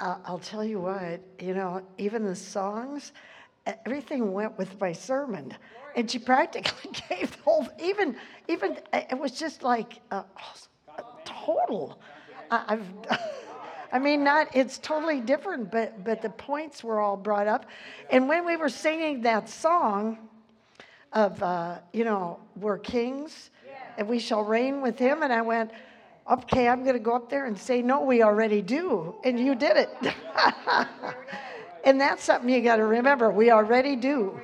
[0.00, 3.12] uh, I'll tell you what, you know, even the songs,
[3.84, 5.54] everything went with my sermon.
[5.94, 8.16] And she practically gave the whole, even,
[8.48, 11.98] even, uh, it was just like a, a total.
[12.50, 12.86] I, I've,
[13.92, 17.66] I mean, not, it's totally different, but, but the points were all brought up.
[18.10, 20.18] And when we were singing that song
[21.12, 23.50] of, uh, you know, we're kings
[23.96, 25.70] and we shall reign with him, and I went,
[26.30, 29.14] okay, I'm going to go up there and say, no, we already do.
[29.24, 29.90] And you did it.
[31.84, 33.30] and that's something you got to remember.
[33.30, 34.40] We already do.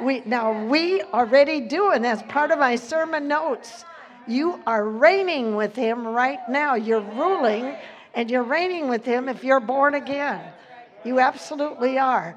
[0.00, 3.84] We, now, we already do, and that's part of my sermon notes.
[4.26, 6.74] You are reigning with him right now.
[6.74, 7.76] You're ruling
[8.14, 10.40] and you're reigning with him if you're born again.
[11.04, 12.36] You absolutely are.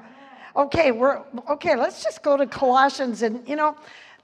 [0.56, 3.76] Okay, we're okay, let's just go to Colossians and you know,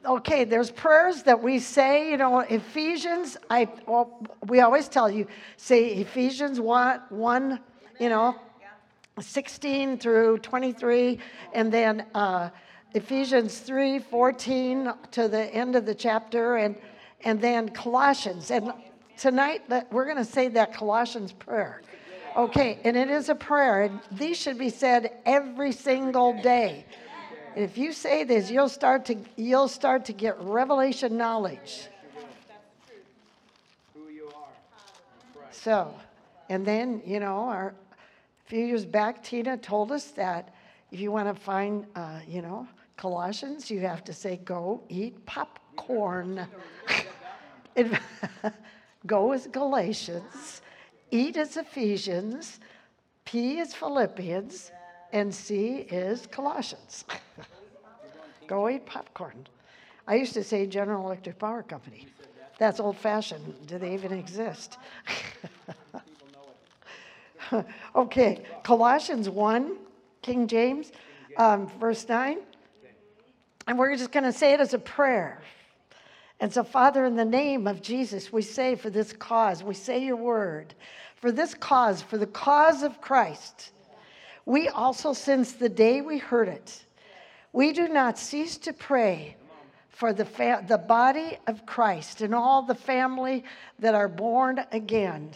[0.04, 5.26] okay, there's prayers that we say, you know, Ephesians, I well, we always tell you,
[5.56, 7.60] say Ephesians 1, 1
[8.00, 8.36] you know,
[9.20, 11.18] 16 through 23,
[11.52, 12.50] and then uh,
[12.94, 16.76] Ephesians 3, 14 to the end of the chapter, and
[17.24, 18.50] and then Colossians.
[18.50, 18.72] And
[19.16, 21.82] tonight we're going to say that Colossians prayer.
[22.36, 26.86] Okay, and it is a prayer, and these should be said every single day.
[27.54, 31.88] And if you say this, you'll start to you'll start to get revelation knowledge.
[35.50, 35.94] So,
[36.48, 40.54] and then you know, our, a few years back, Tina told us that
[40.90, 45.24] if you want to find, uh, you know, Colossians, you have to say, "Go eat
[45.26, 46.46] popcorn."
[49.06, 50.62] Go is Galatians,
[51.10, 52.60] eat is Ephesians,
[53.24, 54.70] P is Philippians,
[55.12, 57.04] and C is Colossians.
[58.46, 59.46] Go eat popcorn.
[60.06, 62.06] I used to say General Electric Power Company.
[62.58, 63.54] That's old fashioned.
[63.66, 64.78] Do they even exist?
[67.96, 69.76] okay, Colossians 1,
[70.22, 70.92] King James,
[71.36, 72.38] um, verse 9.
[73.66, 75.40] And we're just going to say it as a prayer.
[76.40, 80.04] And so, Father, in the name of Jesus, we say for this cause, we say
[80.04, 80.74] your word,
[81.16, 83.70] for this cause, for the cause of Christ,
[84.44, 86.84] we also, since the day we heard it,
[87.52, 89.36] we do not cease to pray
[89.88, 93.44] for the, fa- the body of Christ and all the family
[93.78, 95.30] that are born again,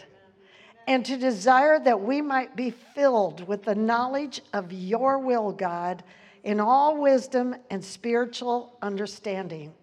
[0.87, 6.03] and to desire that we might be filled with the knowledge of your will, God,
[6.43, 9.73] in all wisdom and spiritual understanding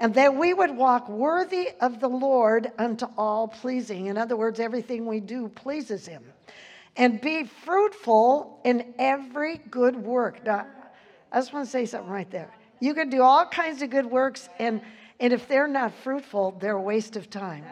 [0.00, 4.06] and that we would walk worthy of the Lord unto all pleasing.
[4.06, 6.24] In other words, everything we do pleases Him.
[7.00, 10.44] And be fruitful in every good work.
[10.44, 10.66] Now,
[11.32, 12.52] I just want to say something right there.
[12.78, 14.82] You can do all kinds of good works, and,
[15.18, 17.64] and if they're not fruitful, they're a waste of time.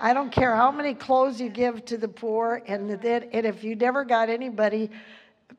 [0.00, 3.62] I don't care how many clothes you give to the poor, and, that, and if
[3.62, 4.90] you never got anybody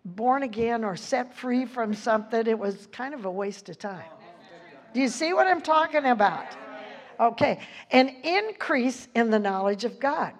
[0.04, 4.04] born again or set free from something, it was kind of a waste of time.
[4.94, 6.48] Do you see what I'm talking about?
[7.18, 7.62] Okay.
[7.92, 10.34] An increase in the knowledge of God.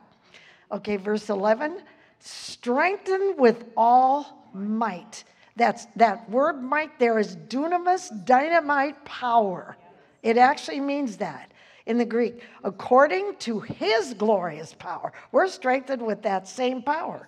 [0.74, 1.84] Okay, verse 11
[2.20, 5.24] strengthen with all might.
[5.56, 9.76] That's that word might there is dunamis, dynamite power.
[10.24, 11.52] It actually means that
[11.88, 15.14] in the Greek, according to his glorious power.
[15.32, 17.28] We're strengthened with that same power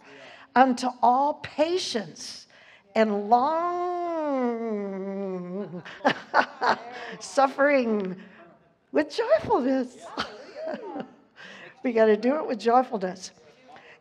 [0.56, 2.48] unto all patience
[2.96, 4.50] and long
[7.20, 8.16] suffering
[8.92, 9.96] with joyfulness.
[11.84, 13.32] we got to do it with joyfulness.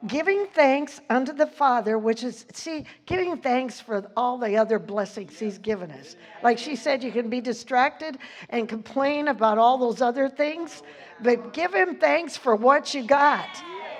[0.06, 5.38] Giving thanks unto the Father, which is, see, giving thanks for all the other blessings
[5.38, 6.14] He's given us.
[6.42, 8.18] Like she said, you can be distracted
[8.50, 10.84] and complain about all those other things,
[11.20, 13.48] but give Him thanks for what you got.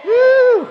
[0.04, 0.69] Woo!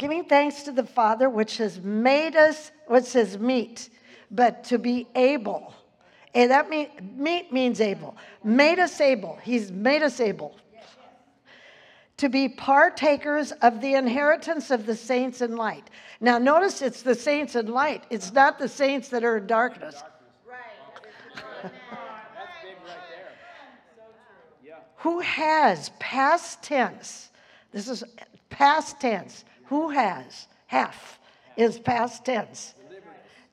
[0.00, 3.90] giving thanks to the Father, which has made us, what says meet,
[4.30, 5.74] but to be able.
[6.34, 8.16] And that mean, meet means able.
[8.42, 9.38] Made us able.
[9.42, 10.56] He's made us able
[12.20, 15.88] to be partakers of the inheritance of the saints in light.
[16.20, 20.02] Now, notice it's the saints in light, it's not the saints that are in darkness.
[24.96, 27.30] Who has past tense?
[27.72, 28.04] This is
[28.50, 31.18] past tense who has, half
[31.56, 32.74] is past tense,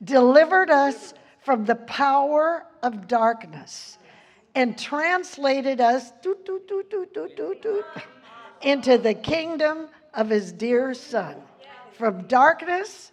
[0.04, 1.14] delivered us
[1.46, 3.98] from the power of darkness
[4.56, 6.12] and translated us
[8.62, 11.36] into the kingdom of his dear son.
[11.94, 13.12] From darkness,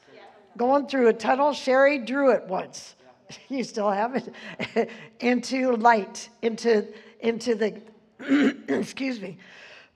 [0.56, 2.94] going through a tunnel, Sherry drew it once.
[3.48, 4.90] You still have it.
[5.20, 6.86] into light, into,
[7.20, 7.80] into the,
[8.68, 9.38] excuse me,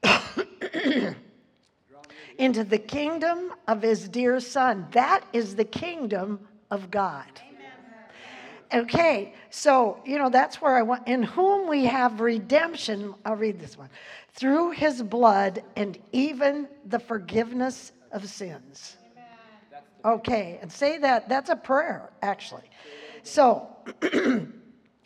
[2.38, 4.86] into the kingdom of his dear son.
[4.92, 7.26] That is the kingdom of God.
[8.72, 13.14] Okay, so, you know, that's where I want, in whom we have redemption.
[13.24, 13.88] I'll read this one.
[14.38, 18.96] Through his blood and even the forgiveness of sins.
[20.04, 22.70] Okay, and say that, that's a prayer, actually.
[23.24, 23.66] So,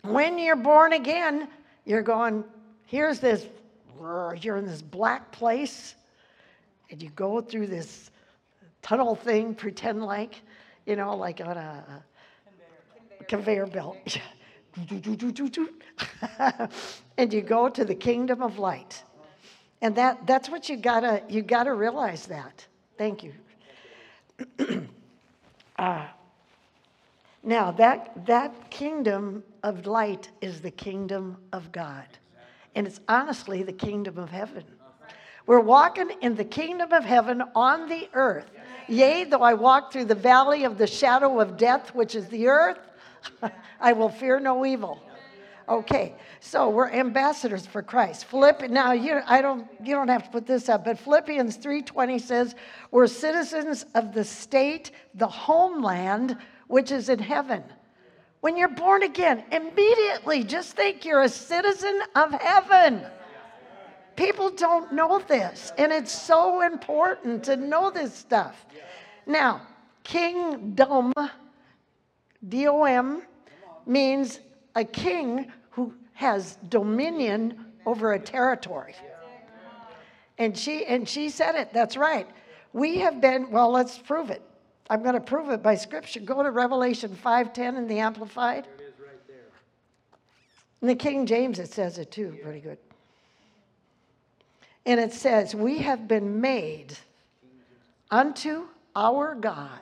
[0.04, 1.48] when you're born again,
[1.86, 2.44] you're going,
[2.84, 3.46] here's this,
[3.98, 5.94] you're in this black place,
[6.90, 8.10] and you go through this
[8.82, 10.42] tunnel thing, pretend like,
[10.84, 12.04] you know, like on a,
[13.28, 14.18] conveyor belt.
[17.16, 19.04] and you go to the kingdom of light.
[19.82, 22.64] And that, that's what you gotta, you gotta realize that.
[22.96, 23.32] Thank you.
[25.78, 26.06] uh,
[27.42, 32.06] now, that, that kingdom of light is the kingdom of God.
[32.76, 34.62] And it's honestly the kingdom of heaven.
[35.46, 38.48] We're walking in the kingdom of heaven on the earth.
[38.86, 42.46] Yea, though I walk through the valley of the shadow of death, which is the
[42.46, 42.78] earth,
[43.80, 45.02] I will fear no evil.
[45.68, 48.24] Okay, so we're ambassadors for Christ.
[48.24, 52.20] Philipp, now you, I don't, you don't have to put this up, but Philippians 3:20
[52.20, 52.54] says,
[52.90, 56.36] "We're citizens of the state, the homeland,
[56.66, 57.62] which is in heaven."
[58.40, 63.06] When you're born again, immediately just think you're a citizen of heaven.
[64.16, 68.66] People don't know this, and it's so important to know this stuff.
[69.26, 69.62] Now,
[70.02, 71.12] kingdom
[72.48, 73.22] D-O-M
[73.86, 74.40] means
[74.74, 78.94] a king who has dominion over a territory.
[80.38, 81.72] And she and she said it.
[81.72, 82.26] That's right.
[82.72, 84.42] We have been well, let's prove it.
[84.90, 86.20] I'm going to prove it by scripture.
[86.20, 88.66] Go to Revelation 5:10 in the amplified.
[88.66, 89.18] Right
[90.80, 92.78] In the King James it says it too, pretty good.
[94.84, 96.96] And it says, "We have been made
[98.10, 98.66] unto
[98.96, 99.80] our God."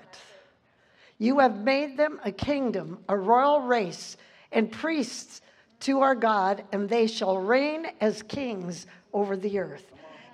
[1.19, 4.17] You have made them a kingdom, a royal race,
[4.53, 5.43] and priests
[5.81, 9.85] to our God, and they shall reign as kings over the earth.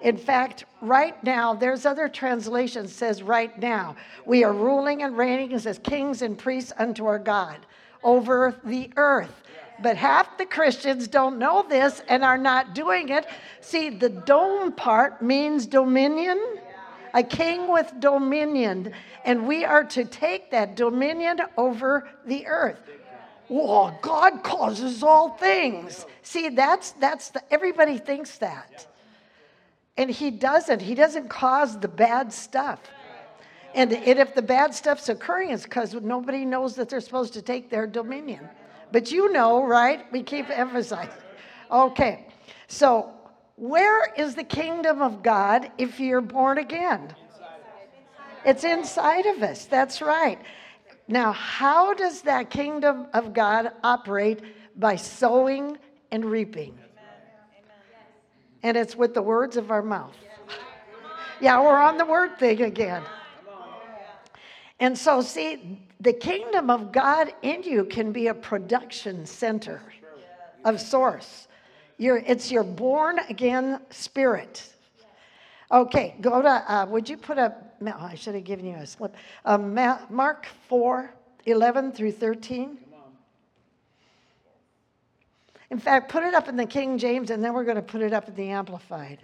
[0.01, 5.53] In fact, right now, there's other translations says right now, we are ruling and reigning
[5.53, 7.65] as kings and priests unto our God
[8.03, 9.43] over the earth.
[9.83, 13.27] But half the Christians don't know this and are not doing it.
[13.61, 16.41] See, the dome part means dominion
[17.17, 18.93] a king with dominion,
[19.25, 22.79] and we are to take that dominion over the earth.
[23.49, 26.05] Well, God causes all things.
[26.23, 28.87] See, that's that's the, everybody thinks that.
[29.97, 30.83] And he doesn't.
[30.83, 32.81] He doesn't cause the bad stuff.
[33.75, 37.43] And, and if the bad stuff's occurring, it's because nobody knows that they're supposed to
[37.43, 38.49] take their dominion.
[38.91, 40.11] But you know, right?
[40.13, 41.13] We keep emphasizing.
[41.71, 42.27] Okay.
[42.69, 43.11] So
[43.57, 47.15] where is the kingdom of God if you're born again?
[48.45, 49.65] It's inside of us.
[49.67, 50.39] That's right.
[51.09, 54.41] Now, how does that kingdom of God operate?
[54.77, 55.79] By sowing
[56.11, 56.79] and reaping.
[58.63, 60.17] And it's with the words of our mouth.
[61.41, 63.03] Yeah, we're on the word thing again.
[64.81, 69.81] And so, see, the kingdom of God in you can be a production center
[70.65, 71.49] of source.
[71.97, 74.63] You're, it's your born again spirit.
[75.71, 78.87] Okay, go to, uh, would you put up, oh, I should have given you a
[78.87, 79.15] slip.
[79.45, 79.75] Um,
[80.11, 81.13] Mark 4
[81.45, 82.79] 11 through 13.
[85.71, 88.03] In fact, put it up in the King James and then we're going to put
[88.03, 89.19] it up in the Amplified.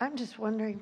[0.00, 0.80] I'm just wondering.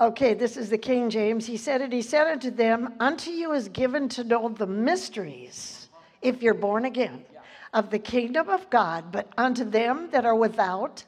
[0.00, 1.46] Okay, this is the King James.
[1.46, 5.88] He said it, he said unto them, Unto you is given to know the mysteries,
[6.22, 7.24] if you're born again,
[7.72, 11.04] of the kingdom of God, but unto them that are without,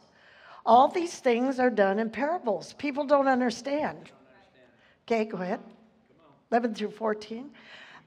[0.64, 2.73] all these things are done in parables.
[2.75, 4.11] People don't understand.
[5.06, 5.61] Okay, go ahead.
[6.50, 7.50] 11 through 14.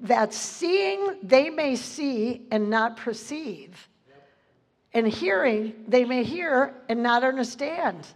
[0.02, 3.90] That seeing they may see and not perceive,
[4.94, 8.08] and hearing they may hear and not understand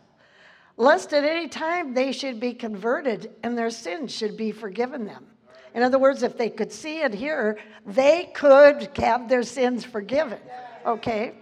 [0.78, 5.28] lest at any time they should be converted and their sins should be forgiven them.
[5.74, 10.40] In other words, if they could see and hear, they could have their sins forgiven.
[10.86, 11.34] Okay?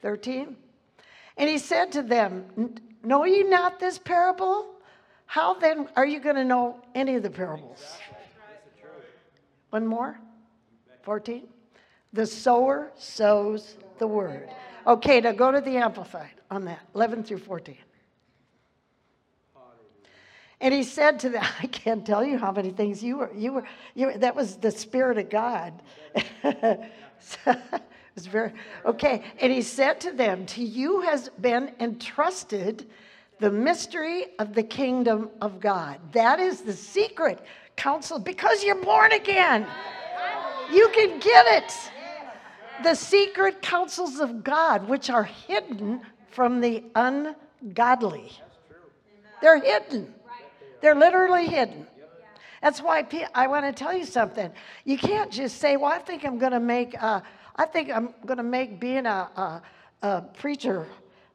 [0.00, 0.56] 13.
[1.36, 4.68] And he said to them, Know ye not this parable?
[5.26, 7.96] How then are you going to know any of the parables?
[9.70, 10.18] One more?
[11.02, 11.48] 14.
[12.12, 14.50] The sower sows the word.
[14.86, 17.76] Okay, now go to the Amplified on that, 11 through 14.
[20.62, 23.52] And he said to them, I can't tell you how many things you were, you
[23.52, 23.64] were,
[23.94, 25.74] you were that was the Spirit of God.
[28.16, 28.52] It's very
[28.84, 29.22] okay.
[29.40, 32.86] And he said to them, To you has been entrusted
[33.38, 35.98] the mystery of the kingdom of God.
[36.12, 37.42] That is the secret
[37.76, 39.66] counsel because you're born again.
[40.70, 41.74] You can get it.
[42.82, 48.30] The secret counsels of God, which are hidden from the ungodly.
[49.40, 50.14] They're hidden.
[50.82, 51.86] They're literally hidden.
[52.60, 54.50] That's why I want to tell you something.
[54.84, 57.00] You can't just say, "Well, I think I'm going to make.
[57.00, 57.20] Uh,
[57.56, 59.62] I think I'm going to make being a, a,
[60.02, 60.86] a preacher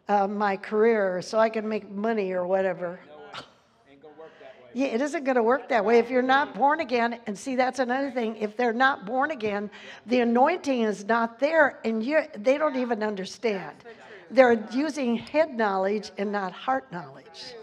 [0.08, 3.00] uh, my career, so I can make money or whatever."
[4.74, 7.20] Yeah, it isn't going to work that way if you're not born again.
[7.26, 8.36] And see, that's another thing.
[8.36, 9.72] If they're not born again,
[10.06, 13.76] the anointing is not there, and you they don't even understand.
[14.30, 17.56] They're using head knowledge and not heart knowledge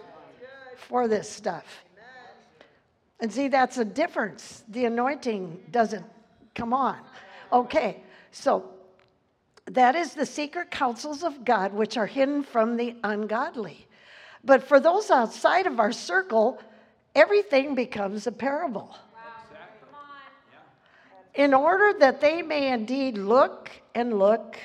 [0.89, 1.65] for this stuff.
[3.21, 4.65] And see, that's a difference.
[4.69, 6.05] The anointing doesn't
[6.55, 6.99] come on.
[7.53, 8.71] Okay, so
[9.67, 13.87] that is the secret counsels of God, which are hidden from the ungodly.
[14.45, 16.61] But for those outside of our circle,
[17.15, 18.95] everything becomes a parable.
[21.35, 24.57] In order that they may indeed look and look,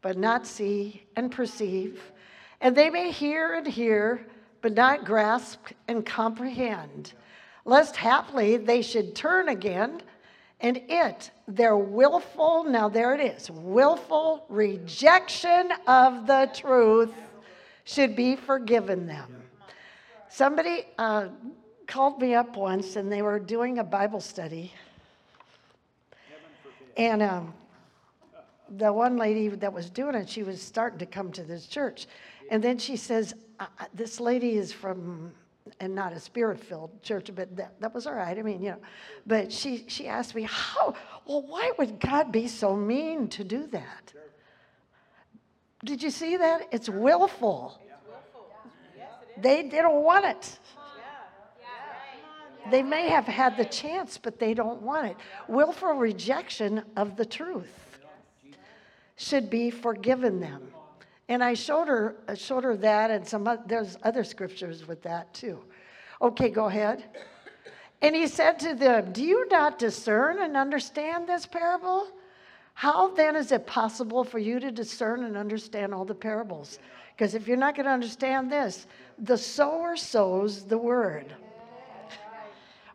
[0.00, 2.00] but not see and perceive,
[2.60, 4.26] and they may hear and hear,
[4.60, 7.12] but not grasp and comprehend
[7.68, 10.00] lest haply they should turn again
[10.60, 17.12] and it, their willful, now there it is, willful rejection of the truth
[17.84, 19.42] should be forgiven them.
[20.28, 21.28] Somebody uh,
[21.86, 24.72] called me up once and they were doing a Bible study.
[26.96, 27.54] And um,
[28.68, 32.06] the one lady that was doing it, she was starting to come to this church.
[32.50, 35.32] And then she says, uh, This lady is from
[35.80, 38.38] and not a spirit filled church, but that, that was all right.
[38.38, 38.78] I mean, you know,
[39.26, 40.94] but she, she asked me, how,
[41.26, 44.12] well, why would God be so mean to do that?
[45.84, 46.68] Did you see that?
[46.72, 47.80] It's willful.
[49.40, 50.58] They, they don't want it.
[52.70, 55.16] They may have had the chance, but they don't want it.
[55.48, 58.00] Willful rejection of the truth
[59.16, 60.68] should be forgiven them.
[61.28, 65.60] And I showed her, showed her that, and some there's other scriptures with that too.
[66.22, 67.04] Okay, go ahead.
[68.00, 72.08] And he said to them, Do you not discern and understand this parable?
[72.74, 76.78] How then is it possible for you to discern and understand all the parables?
[77.16, 78.86] Because if you're not going to understand this,
[79.18, 81.34] the sower sows the word.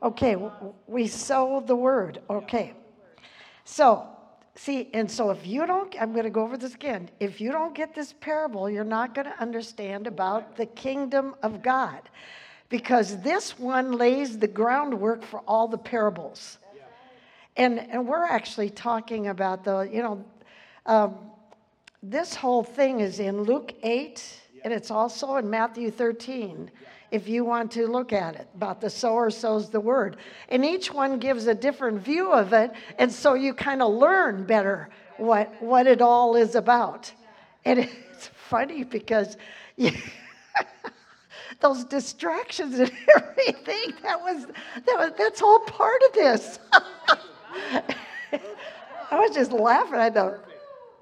[0.01, 0.37] Okay,
[0.87, 2.21] we sow the word.
[2.29, 2.73] Okay.
[3.65, 4.07] So
[4.55, 7.09] See, and so if you don't, I'm going to go over this again.
[7.19, 11.63] If you don't get this parable, you're not going to understand about the kingdom of
[11.63, 12.01] God
[12.69, 16.59] because this one lays the groundwork for all the parables.
[17.55, 20.25] And, and we're actually talking about the, you know,
[20.85, 21.15] um,
[22.01, 26.69] this whole thing is in Luke 8, and it's also in Matthew 13
[27.13, 30.17] if you want to look at it about the sower sows the word.
[30.49, 32.71] And each one gives a different view of it.
[32.97, 37.11] And so you kind of learn better what, what it all is about.
[37.65, 37.77] And
[38.11, 39.37] it's funny because
[39.75, 39.91] you,
[41.59, 46.57] those distractions and everything, that was, that was that's all part of this.
[49.11, 49.99] I was just laughing.
[49.99, 50.43] I thought,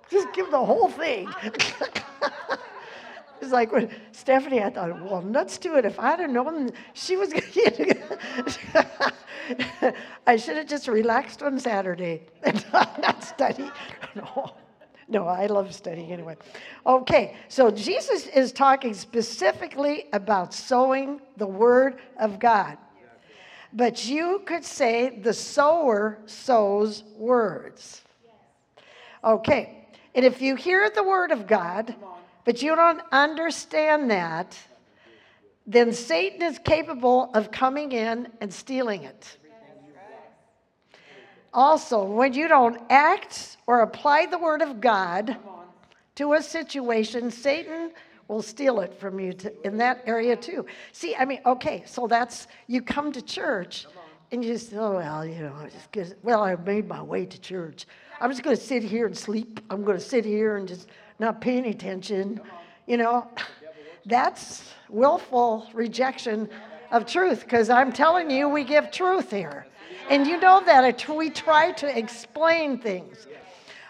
[0.09, 1.29] just give the whole thing.
[3.41, 5.85] It's like when Stephanie, I thought, well, nuts to it.
[5.85, 7.97] If I'd have known she was going to
[10.27, 13.69] I should have just relaxed on Saturday and not study.
[14.15, 14.53] No,
[15.07, 16.37] no, I love studying anyway.
[16.85, 22.77] Okay, so Jesus is talking specifically about sowing the word of God.
[23.73, 28.01] But you could say the sower sows words.
[29.23, 31.95] Okay, and if you hear the word of God,
[32.45, 34.57] but you don't understand that,
[35.67, 39.37] then Satan is capable of coming in and stealing it.
[41.53, 45.35] Also, when you don't act or apply the word of God
[46.15, 47.91] to a situation, Satan
[48.27, 50.65] will steal it from you to, in that area too.
[50.93, 53.85] See, I mean, okay, so that's you come to church
[54.31, 57.85] and you just, oh, well, you know, just well, I made my way to church.
[58.21, 59.59] I'm just going to sit here and sleep.
[59.69, 60.87] I'm going to sit here and just
[61.21, 62.41] not paying attention.
[62.87, 63.27] You know,
[64.05, 66.49] that's willful rejection
[66.89, 69.67] of truth because I'm telling you, we give truth here.
[70.09, 73.27] And you know that we try to explain things.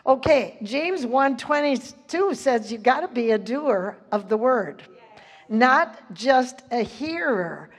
[0.05, 4.83] Okay, James 1:22 says you got to be a doer of the word,
[5.47, 7.69] not just a hearer.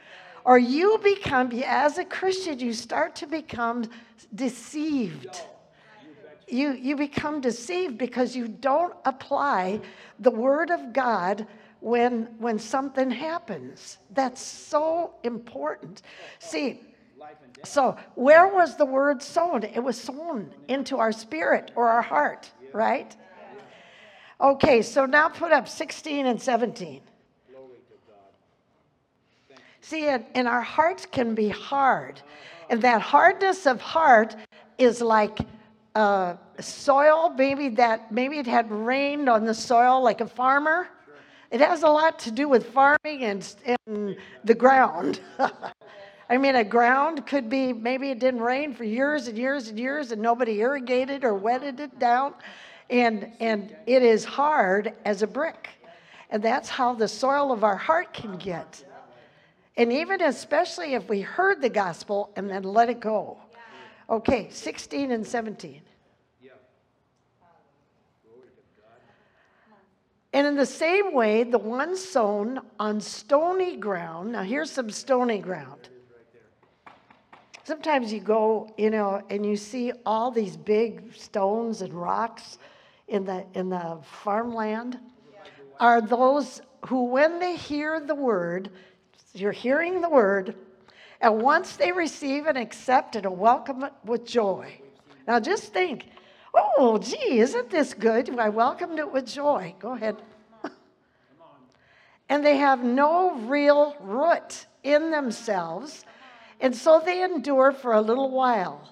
[0.44, 3.84] Or you become as a Christian you start to become
[4.34, 5.42] deceived
[6.52, 9.80] you, you become deceived because you don't apply
[10.18, 11.46] the Word of God
[11.80, 13.98] when, when something happens.
[14.10, 16.02] That's so important.
[16.38, 16.80] See,
[17.64, 19.62] so where was the Word sown?
[19.62, 23.16] It was sown into our spirit or our heart, right?
[24.40, 27.00] Okay, so now put up 16 and 17.
[29.80, 32.20] See, and, and our hearts can be hard.
[32.68, 34.36] And that hardness of heart
[34.78, 35.38] is like
[35.94, 40.88] uh, soil, maybe that maybe it had rained on the soil like a farmer.
[41.50, 43.54] It has a lot to do with farming and,
[43.86, 45.20] and the ground.
[46.30, 49.78] I mean, a ground could be maybe it didn't rain for years and years and
[49.78, 52.32] years, and nobody irrigated or wetted it down,
[52.88, 55.68] and and it is hard as a brick,
[56.30, 58.82] and that's how the soil of our heart can get.
[59.76, 63.38] And even especially if we heard the gospel and then let it go.
[64.12, 65.80] Okay, 16 and 17.
[70.34, 75.38] And in the same way, the one sown on stony ground, now here's some stony
[75.38, 75.88] ground.
[77.64, 82.58] Sometimes you go, you know, and you see all these big stones and rocks
[83.08, 84.98] in the, in the farmland.
[85.80, 88.70] Are those who, when they hear the word,
[89.32, 90.54] you're hearing the word,
[91.22, 94.80] and once they receive and accept it and welcome it with joy.
[95.26, 96.06] Now just think,
[96.52, 98.38] oh, gee, isn't this good?
[98.38, 99.74] I welcomed it with joy.
[99.78, 100.16] Go ahead.
[102.28, 106.04] and they have no real root in themselves,
[106.60, 108.90] and so they endure for a little while.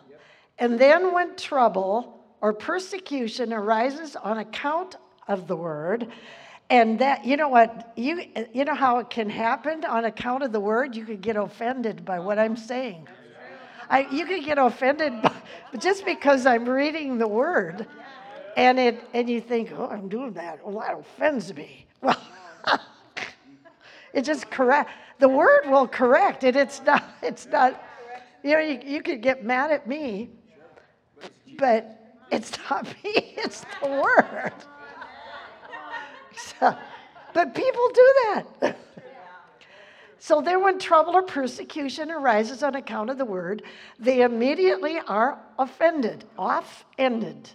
[0.57, 4.97] And then when trouble or persecution arises on account
[5.27, 6.09] of the word,
[6.71, 10.53] and that, you know what, you, you know how it can happen on account of
[10.53, 10.95] the word?
[10.95, 13.09] You could get offended by what I'm saying.
[13.91, 15.35] I, you could get offended by,
[15.79, 17.89] just because I'm reading the word.
[18.57, 20.65] And, it, and you think, oh, I'm doing that.
[20.65, 21.87] Well, that offends me.
[22.03, 22.19] Well,
[24.13, 24.91] it just correct.
[25.19, 26.57] The word will correct it.
[26.57, 27.83] It's not, it's not,
[28.43, 30.31] you know, you, you could get mad at me,
[31.59, 34.53] but it's not me, it's the word.
[36.41, 36.77] So,
[37.35, 38.77] but people do that.
[40.23, 43.63] So then, when trouble or persecution arises on account of the word,
[43.99, 47.49] they immediately are offended, off ended.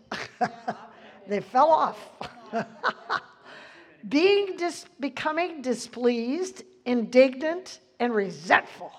[1.27, 2.09] they fell off.
[4.09, 8.91] Being dis- becoming displeased, indignant, and resentful.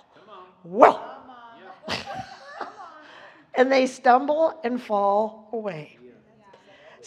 [0.63, 1.01] Whoa!
[3.57, 5.96] and they stumble and fall away.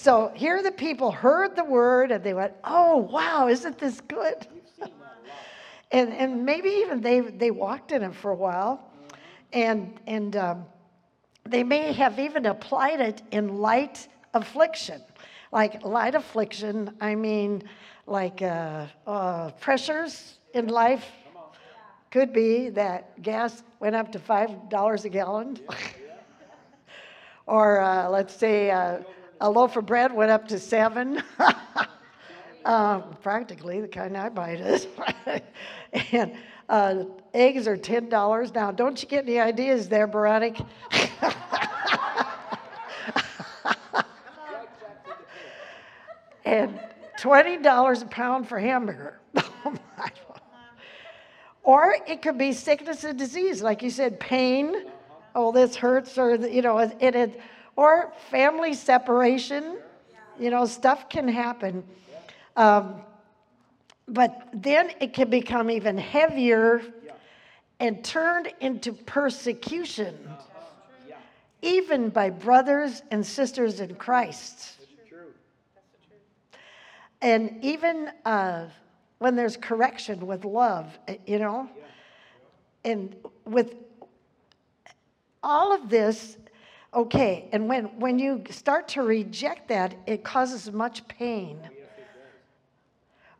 [0.01, 4.47] So here the people heard the word and they went, oh, wow, isn't this good?
[5.91, 8.93] and, and maybe even they, they walked in it for a while.
[9.51, 10.65] And, and um,
[11.43, 15.01] they may have even applied it in light affliction.
[15.51, 17.63] Like light affliction, I mean,
[18.07, 21.11] like uh, uh, pressures in life.
[22.09, 25.59] Could be that gas went up to $5 a gallon.
[27.45, 28.99] or uh, let's say, uh,
[29.41, 31.23] a loaf of bread went up to seven.
[32.65, 34.87] uh, practically the kind I buy it is.
[36.11, 36.33] and
[36.67, 38.71] uh, eggs are ten dollars now.
[38.71, 40.65] Don't you get any ideas there, Veronica?
[46.45, 46.79] and
[47.19, 49.19] twenty dollars a pound for hamburger.
[51.63, 54.85] or it could be sickness and disease, like you said, pain.
[55.35, 57.39] Oh, this hurts, or you know, it, it
[57.79, 59.77] or family separation.
[60.37, 61.85] You know, stuff can happen.
[62.57, 62.95] Um,
[64.05, 66.81] but then it can become even heavier
[67.79, 70.17] and turned into persecution,
[71.61, 74.73] even by brothers and sisters in Christ.
[77.21, 78.65] And even uh,
[79.19, 81.69] when there's correction with love, you know,
[82.83, 83.15] and
[83.45, 83.73] with
[85.41, 86.35] all of this,
[86.93, 91.59] Okay, and when, when you start to reject that, it causes much pain.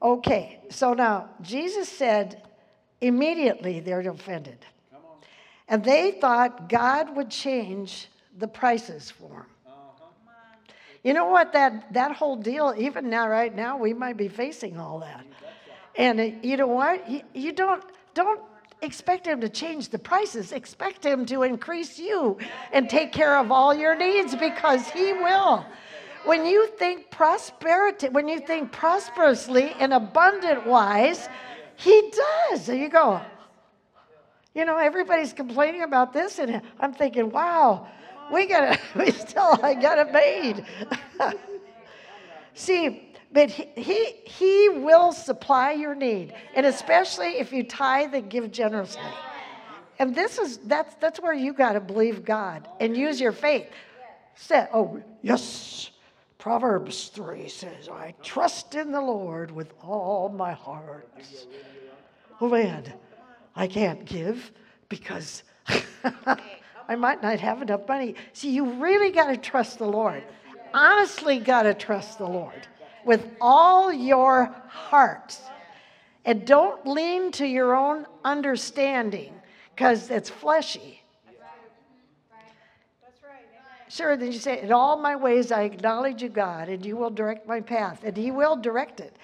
[0.02, 2.44] Okay, so now Jesus said,
[3.02, 4.66] immediately they're offended.
[5.68, 8.08] And they thought God would change
[8.38, 9.46] the prices for them.
[11.04, 11.54] You know what?
[11.54, 15.26] That, that whole deal, even now, right now, we might be facing all that.
[15.96, 17.10] And uh, you know what?
[17.10, 17.84] You, you don't,
[18.14, 18.42] don't
[18.82, 20.52] expect him to change the prices.
[20.52, 22.38] Expect him to increase you
[22.72, 25.66] and take care of all your needs because he will.
[26.26, 31.30] When you think prosperity, when you think prosperously and abundant wise,
[31.76, 32.12] he
[32.50, 32.66] does.
[32.66, 33.22] There you go.
[34.54, 37.88] You know, everybody's complaining about this, and I'm thinking, wow,
[38.32, 38.80] We got it.
[38.96, 40.66] We still, I got it made.
[42.54, 48.30] See, but he, he, he will supply your need, and especially if you tithe and
[48.30, 49.02] give generously.
[50.00, 53.68] And this is that's that's where you got to believe God and use your faith.
[54.36, 55.92] Say, oh yes,
[56.38, 61.10] Proverbs three says, "I trust in the Lord with all my heart."
[62.42, 62.94] Oh man,
[63.56, 64.52] I can't give
[64.88, 65.44] because
[66.88, 68.16] I might not have enough money.
[68.32, 70.24] See, you really got to trust the Lord.
[70.74, 72.68] Honestly, got to trust the Lord
[73.06, 75.38] with all your heart.
[76.26, 79.34] And don't lean to your own understanding
[79.74, 81.02] because it's fleshy.
[83.02, 83.92] That's right.
[83.92, 87.10] Sure, then you say, In all my ways I acknowledge you, God, and you will
[87.10, 89.16] direct my path, and He will direct it.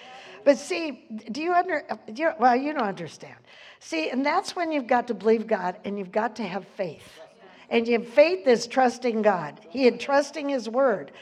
[0.44, 3.34] But see, do you under, do you, well, you don't understand.
[3.80, 7.20] See, and that's when you've got to believe God and you've got to have faith.
[7.68, 11.12] And your faith is trusting God, He had trusting His word.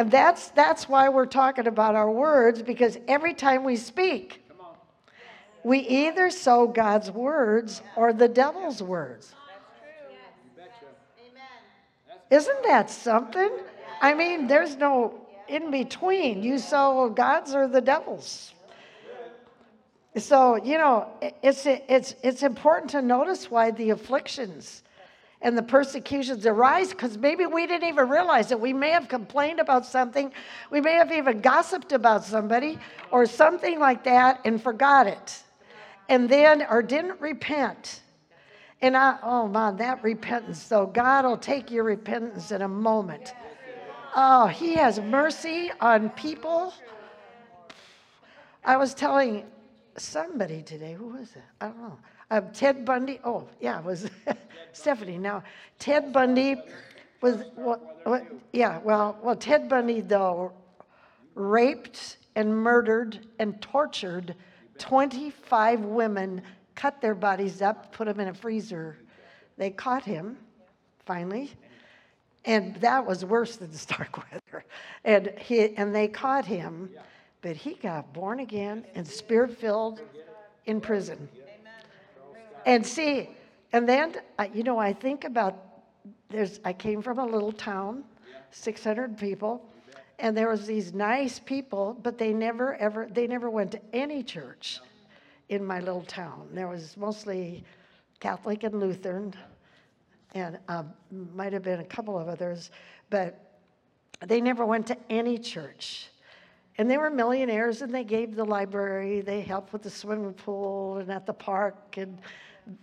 [0.00, 4.42] And that's, that's why we're talking about our words, because every time we speak,
[5.62, 9.34] we either sow God's words or the devil's words.
[12.30, 13.50] Isn't that something?
[14.00, 16.42] I mean, there's no in between.
[16.42, 18.54] You sow God's or the devil's.
[20.16, 21.08] So, you know,
[21.42, 24.82] it's, it's, it's important to notice why the afflictions
[25.42, 28.60] and the persecutions arise because maybe we didn't even realize it.
[28.60, 30.32] We may have complained about something,
[30.70, 32.78] we may have even gossiped about somebody
[33.10, 35.42] or something like that and forgot it.
[36.08, 38.00] And then, or didn't repent.
[38.82, 43.34] And I, oh man, that repentance, though, God will take your repentance in a moment.
[44.16, 46.74] Oh, He has mercy on people.
[48.64, 49.44] I was telling
[49.96, 51.42] somebody today, who was it?
[51.60, 51.98] I don't know.
[52.30, 53.20] Uh, Ted Bundy.
[53.24, 54.08] Oh, yeah, it was
[54.72, 55.18] Stephanie.
[55.18, 55.42] Now,
[55.78, 56.56] Ted Bundy
[57.20, 57.42] was?
[58.52, 60.52] Yeah, well, well, Ted Bundy though
[61.34, 64.34] raped and murdered and tortured
[64.78, 66.42] 25 women,
[66.74, 68.96] cut their bodies up, put them in a freezer.
[69.56, 70.38] They caught him
[71.04, 71.52] finally,
[72.44, 74.64] and that was worse than Starkweather.
[75.04, 76.90] And he and they caught him,
[77.42, 80.00] but he got born again and spirit filled
[80.66, 81.28] in prison.
[82.66, 83.30] And see,
[83.72, 85.56] and then, uh, you know, I think about
[86.28, 88.04] there's, I came from a little town,
[88.50, 89.64] 600 people,
[90.18, 94.22] and there was these nice people, but they never ever, they never went to any
[94.22, 94.80] church
[95.48, 96.48] in my little town.
[96.52, 97.64] There was mostly
[98.20, 99.34] Catholic and Lutheran,
[100.34, 100.84] and uh,
[101.34, 102.70] might have been a couple of others,
[103.08, 103.58] but
[104.26, 106.08] they never went to any church.
[106.78, 110.98] And they were millionaires and they gave the library, they helped with the swimming pool
[110.98, 112.18] and at the park and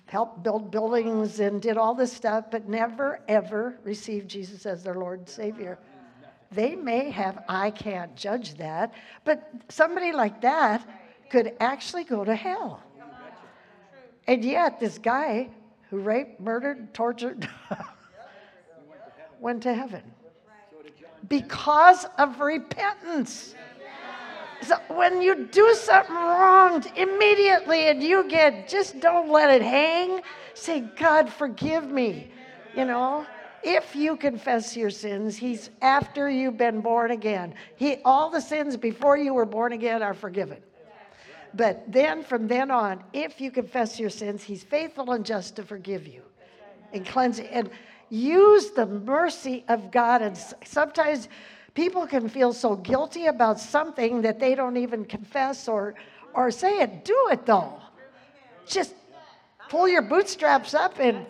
[0.06, 4.96] helped build buildings and did all this stuff, but never ever received Jesus as their
[4.96, 5.78] Lord and Savior.
[6.52, 8.94] They may have, I can't judge that,
[9.26, 10.88] but somebody like that
[11.30, 12.82] could actually go to hell.
[14.28, 15.50] And yet, this guy
[15.90, 17.48] who raped, murdered, tortured,
[19.40, 20.04] went to heaven
[21.28, 23.56] because of repentance.
[24.62, 30.22] So when you do something wrong immediately and you get, just don't let it hang.
[30.54, 32.32] Say, God, forgive me.
[32.76, 33.26] You know,
[33.64, 37.54] if you confess your sins, He's after you've been born again.
[37.76, 40.58] He, all the sins before you were born again are forgiven.
[41.54, 45.64] But then from then on, if you confess your sins, He's faithful and just to
[45.64, 46.22] forgive you
[46.94, 47.40] and cleanse.
[47.40, 47.70] And
[48.10, 50.22] use the mercy of God.
[50.22, 51.30] And sometimes
[51.78, 55.94] people can feel so guilty about something that they don't even confess or,
[56.34, 57.06] or say it.
[57.06, 57.80] Do it though.
[58.66, 58.96] Just
[59.70, 61.24] pull your bootstraps up and.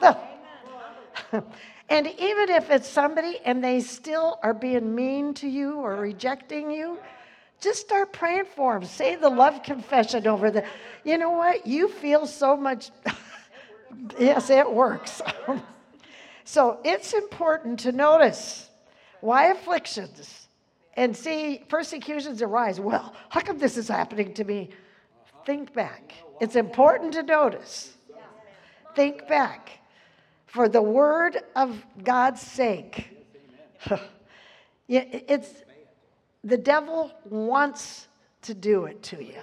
[1.90, 6.70] and even if it's somebody and they still are being mean to you or rejecting
[6.70, 6.98] you,
[7.60, 8.88] just start praying for them.
[8.88, 10.64] Say the love confession over the.
[11.04, 11.66] You know what?
[11.66, 12.90] You feel so much.
[14.18, 15.20] yes, it works.
[16.44, 18.67] so it's important to notice
[19.20, 20.48] why afflictions?
[20.94, 22.80] And see, persecutions arise.
[22.80, 24.70] Well, how come this is happening to me?
[25.46, 26.12] Think back.
[26.40, 27.96] It's important to notice.
[28.94, 29.78] Think back.
[30.46, 33.24] For the word of God's sake.
[34.88, 35.62] it's
[36.42, 38.08] the devil wants
[38.42, 39.40] to do it to you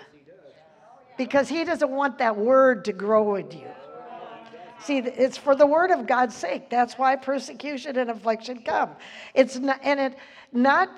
[1.18, 3.68] because he doesn't want that word to grow in you.
[4.86, 6.70] See, it's for the word of God's sake.
[6.70, 8.92] That's why persecution and affliction come.
[9.34, 10.18] It's not, and it
[10.54, 10.92] not,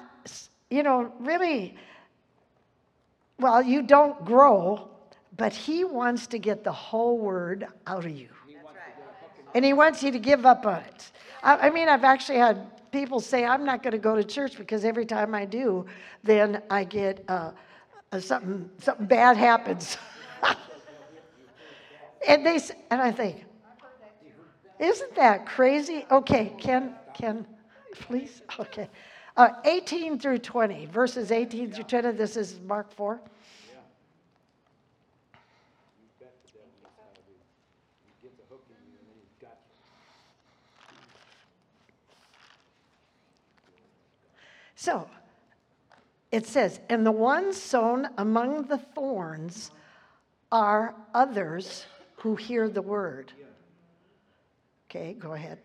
[0.69, 1.77] you know, really,
[3.39, 4.89] well, you don't grow,
[5.37, 8.27] but He wants to get the whole word out of you.
[9.55, 11.11] And He wants you to give up on it.
[11.41, 14.57] I, I mean, I've actually had people say, I'm not going to go to church
[14.57, 15.85] because every time I do,
[16.23, 17.51] then I get uh,
[18.11, 19.95] uh, something, something bad happens.
[22.27, 22.59] and they,
[22.91, 23.45] and I think,
[24.79, 26.05] isn't that crazy?
[26.11, 27.45] Okay, Ken, Ken,
[27.93, 28.41] please.
[28.59, 28.89] Okay.
[29.35, 32.11] Uh, 18 through 20, verses 18 through 20.
[32.11, 33.19] This is Mark 4.
[44.75, 45.09] So
[46.31, 49.71] it says, and the ones sown among the thorns
[50.51, 51.85] are others
[52.17, 53.33] who hear the word.
[54.89, 55.59] Okay, go ahead.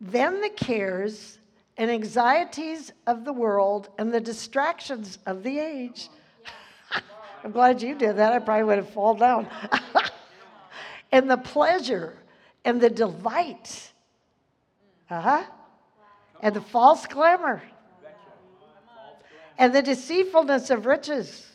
[0.00, 1.38] Then the cares
[1.76, 6.08] and anxieties of the world and the distractions of the age.
[7.44, 8.32] I'm glad you did that.
[8.32, 9.48] I probably would have fallen down.
[11.12, 12.18] and the pleasure
[12.64, 13.92] and the delight.
[15.08, 15.44] Uh huh.
[16.40, 17.62] And the false glamour.
[19.58, 21.46] And the deceitfulness of riches.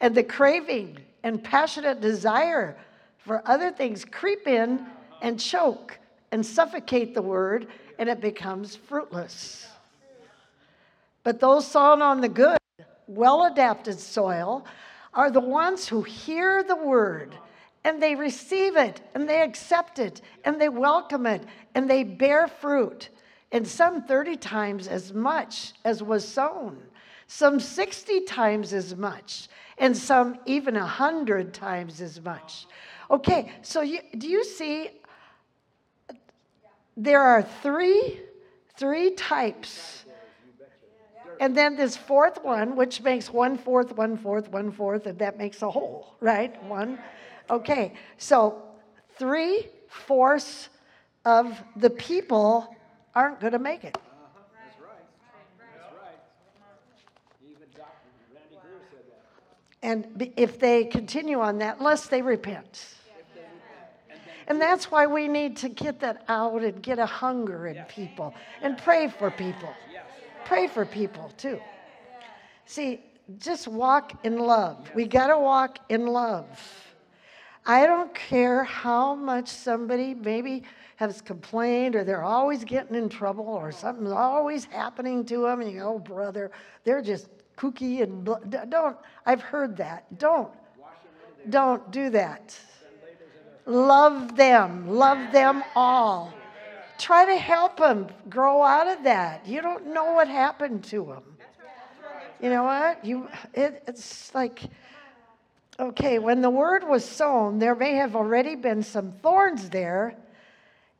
[0.00, 2.78] And the craving and passionate desire
[3.18, 4.86] for other things creep in
[5.22, 5.98] and choke
[6.30, 9.66] and suffocate the word, and it becomes fruitless.
[11.24, 12.58] But those sown on the good,
[13.06, 14.64] well adapted soil
[15.14, 17.34] are the ones who hear the word
[17.84, 21.42] and they receive it and they accept it and they welcome it
[21.74, 23.08] and they bear fruit.
[23.50, 26.78] And some 30 times as much as was sown,
[27.26, 32.66] some 60 times as much, and some even 100 times as much.
[33.10, 34.90] Okay, so you, do you see
[36.98, 38.18] there are three
[38.76, 40.04] three types.
[41.40, 45.38] And then this fourth one which makes one fourth one fourth one fourth and that
[45.38, 46.60] makes a whole right?
[46.64, 46.98] One.
[47.48, 48.62] Okay so
[49.16, 50.68] three fourths
[51.24, 52.76] of the people
[53.14, 53.96] aren't going to make it.
[59.80, 62.97] And if they continue on that unless they repent
[64.48, 68.34] and that's why we need to get that out and get a hunger in people
[68.62, 69.72] and pray for people.
[70.44, 71.60] Pray for people too.
[72.64, 73.00] See
[73.38, 74.90] just walk in love.
[74.94, 76.46] We got to walk in love.
[77.66, 80.62] I don't care how much somebody maybe
[80.96, 85.70] has complained or they're always getting in trouble or something's always happening to them and
[85.70, 86.50] you go oh brother
[86.82, 88.34] they're just kooky and bl-.
[88.68, 90.18] Don't i've heard that.
[90.18, 90.50] Don't
[91.50, 92.58] don't do that
[93.68, 94.88] love them.
[94.88, 96.34] Love them all.
[96.98, 99.46] Try to help them grow out of that.
[99.46, 101.22] You don't know what happened to them
[102.40, 103.04] you know what?
[103.04, 104.62] You it, it's like
[105.80, 110.16] okay when the word was sown there may have already been some thorns there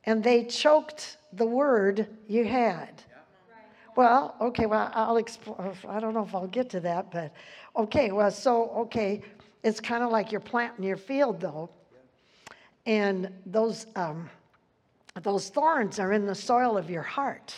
[0.04, 3.02] and they choked the word you had.
[3.96, 5.56] Well okay well i'll explain
[5.88, 7.32] i don't know if i'll get to that but
[7.74, 9.22] okay well so okay
[9.64, 11.68] it's kind of like you're planting your field though
[12.88, 14.28] and those um,
[15.22, 17.54] those thorns are in the soil of your heart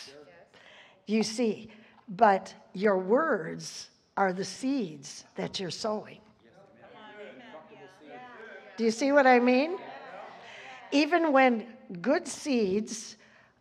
[1.07, 1.69] you see.
[2.07, 6.19] But your words are the seeds that you're sowing.
[8.77, 9.77] Do you see what i mean?
[10.91, 11.67] Even when
[12.01, 13.17] good seeds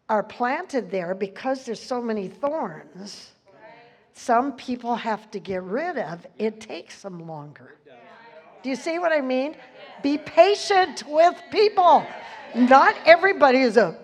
[0.09, 3.33] are planted there because there's so many thorns
[4.13, 7.77] some people have to get rid of it takes them longer.
[8.63, 9.55] Do you see what I mean?
[10.03, 12.05] Be patient with people.
[12.55, 13.97] Not everybody is a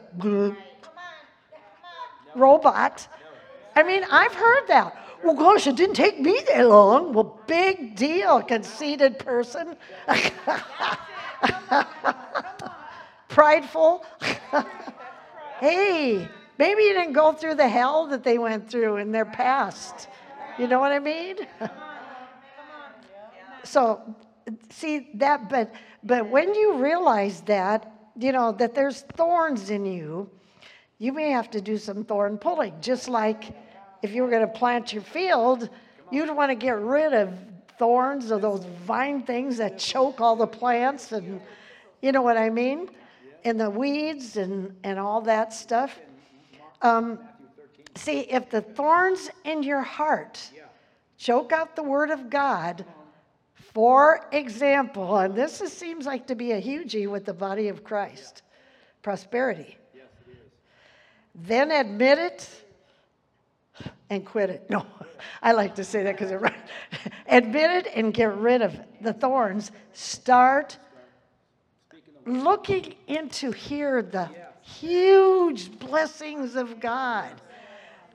[2.34, 3.08] robot.
[3.74, 4.96] I mean, I've heard that.
[5.24, 7.12] Well, gosh, it didn't take me that long.
[7.12, 9.76] Well, big deal, conceited person.
[13.28, 14.04] Prideful.
[15.60, 16.28] hey,
[16.58, 20.08] maybe you didn't go through the hell that they went through in their past.
[20.58, 21.36] You know what I mean?
[23.64, 24.14] so
[24.70, 30.30] see that but but when you realize that you know that there's thorns in you
[30.98, 33.56] you may have to do some thorn pulling just like
[34.02, 35.68] if you were going to plant your field
[36.10, 37.32] you'd want to get rid of
[37.78, 41.40] thorns or those vine things that choke all the plants and
[42.00, 42.88] you know what i mean?
[43.44, 45.98] And the weeds and and all that stuff.
[46.82, 47.20] Um,
[47.94, 50.50] see if the thorns in your heart
[51.16, 52.84] choke out the word of god
[53.76, 57.84] for example, and this is, seems like to be a hugie with the body of
[57.84, 58.40] Christ
[59.02, 59.76] prosperity.
[59.94, 60.06] Yes,
[61.34, 62.48] Then admit it
[64.08, 64.70] and quit it.
[64.70, 64.86] No,
[65.42, 66.54] I like to say that because it right.
[67.28, 69.72] admit it and get rid of the thorns.
[69.92, 70.78] Start
[72.24, 74.30] looking into here the
[74.62, 77.30] huge blessings of God.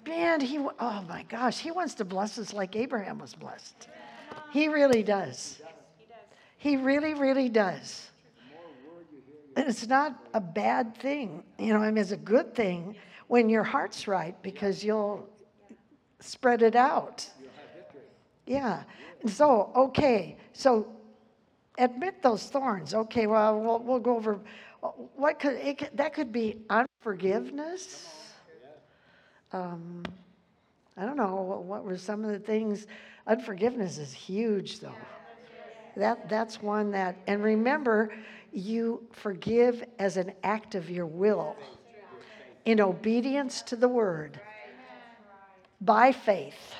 [0.07, 3.89] Man, he, oh my gosh, he wants to bless us like Abraham was blessed.
[4.51, 5.61] He really does.
[6.57, 8.09] He really, really does.
[9.55, 11.43] And it's not a bad thing.
[11.57, 12.95] You know, I mean, it's a good thing
[13.27, 15.27] when your heart's right because you'll
[16.19, 17.27] spread it out.
[18.45, 18.83] Yeah.
[19.25, 20.37] So, okay.
[20.53, 20.87] So
[21.77, 22.93] admit those thorns.
[22.93, 24.39] Okay, well, we'll, we'll go over
[25.15, 28.09] what could, it could that could be unforgiveness.
[29.53, 30.03] Um,
[30.97, 32.87] I don't know what, what were some of the things.
[33.27, 34.95] Unforgiveness is huge, though.
[35.95, 37.17] That that's one that.
[37.27, 38.13] And remember,
[38.51, 41.55] you forgive as an act of your will,
[42.65, 44.39] in obedience to the word,
[45.81, 46.75] by faith.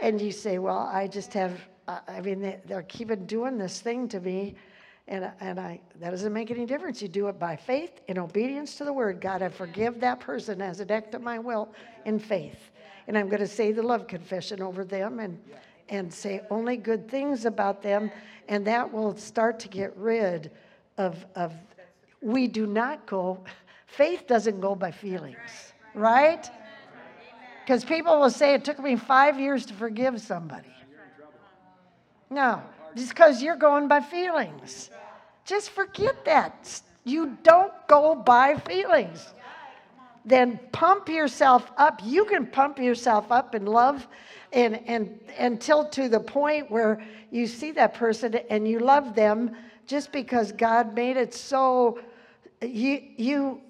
[0.00, 1.60] And you say, well, I just have.
[1.86, 4.54] I mean, they, they're keeping doing this thing to me
[5.10, 7.02] and, and I, that doesn't make any difference.
[7.02, 9.20] You do it by faith in obedience to the word.
[9.20, 12.69] God, I forgive that person as an act of my will in faith.
[13.06, 15.38] And I'm going to say the love confession over them and,
[15.88, 18.10] and say only good things about them.
[18.48, 20.50] And that will start to get rid
[20.98, 21.52] of, of
[22.20, 23.42] we do not go,
[23.86, 26.48] faith doesn't go by feelings, right?
[27.64, 30.74] Because people will say it took me five years to forgive somebody.
[32.28, 32.62] No,
[32.96, 34.90] just because you're going by feelings.
[35.44, 36.80] Just forget that.
[37.04, 39.34] You don't go by feelings.
[40.24, 42.00] Then pump yourself up.
[42.04, 44.06] You can pump yourself up in love
[44.52, 49.56] and, and until to the point where you see that person and you love them
[49.86, 51.98] just because God made it so
[52.62, 53.60] you you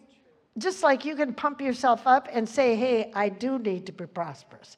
[0.59, 4.07] just like you can pump yourself up and say, hey, I do need to be
[4.07, 4.77] prosperous.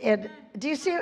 [0.00, 0.98] And do you see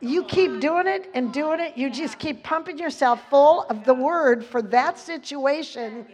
[0.00, 1.76] you keep doing it and doing it.
[1.76, 6.06] You just keep pumping yourself full of the word for that situation.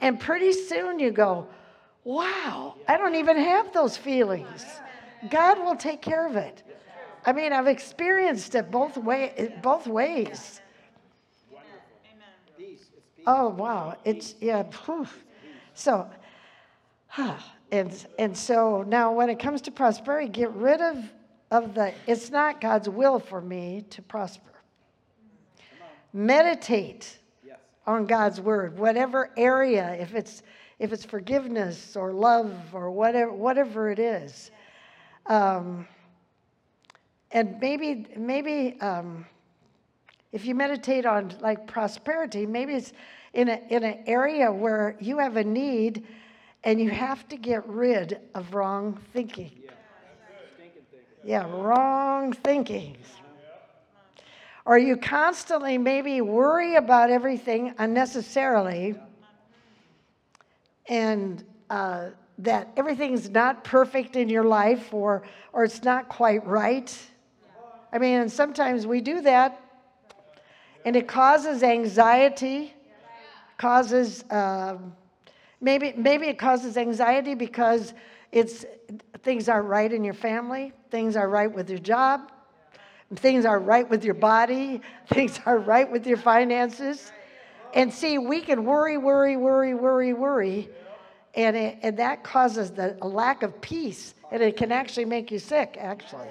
[0.00, 1.48] And pretty soon you go,
[2.04, 4.64] wow, I don't even have those feelings.
[5.30, 6.62] God will take care of it.
[7.24, 10.60] I mean, I've experienced it both, way, both ways.
[13.26, 13.96] Oh, wow.
[14.04, 14.62] It's, yeah.
[14.84, 15.08] Whew.
[15.74, 16.08] So,
[17.72, 20.98] and, and so now when it comes to prosperity, get rid of
[21.50, 24.50] of the it's not God's will for me to prosper.
[26.12, 27.18] Meditate.
[27.86, 30.42] On God's word, whatever area, if it's
[30.78, 34.50] if it's forgiveness or love or whatever whatever it is.
[35.26, 35.86] Um,
[37.32, 39.26] and maybe maybe um,
[40.32, 42.92] if you meditate on like prosperity, maybe it's
[43.34, 46.06] in a in an area where you have a need
[46.64, 49.52] and you have to get rid of wrong thinking.
[51.24, 52.96] Yeah, wrong thinking.
[54.66, 58.96] Or you constantly maybe worry about everything unnecessarily
[60.88, 66.94] and uh, that everything's not perfect in your life or, or it's not quite right.
[67.92, 69.62] I mean, and sometimes we do that
[70.84, 72.74] and it causes anxiety,
[73.58, 74.94] causes um,
[75.60, 77.94] maybe maybe it causes anxiety because
[78.32, 78.64] it's
[79.22, 82.30] things aren't right in your family, things are right with your job,
[83.14, 87.12] things are right with your body, things are right with your finances.
[87.74, 90.68] And see, we can worry, worry, worry, worry, worry,
[91.34, 95.38] and, it, and that causes the, lack of peace, and it can actually make you
[95.38, 96.28] sick, actually.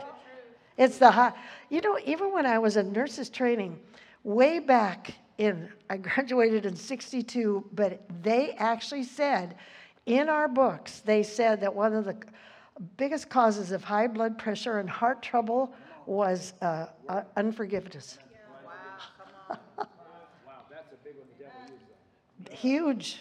[0.77, 1.33] It's the high,
[1.69, 3.79] you know, even when I was in nurses training,
[4.23, 9.55] way back in, I graduated in 62, but they actually said
[10.05, 12.15] in our books, they said that one of the
[12.97, 15.73] biggest causes of high blood pressure and heart trouble
[16.05, 18.17] was uh, uh, unforgiveness.
[18.65, 19.57] Wow,
[20.47, 21.61] wow, that's a big one the devil
[22.43, 22.59] uses.
[22.59, 23.19] Huge.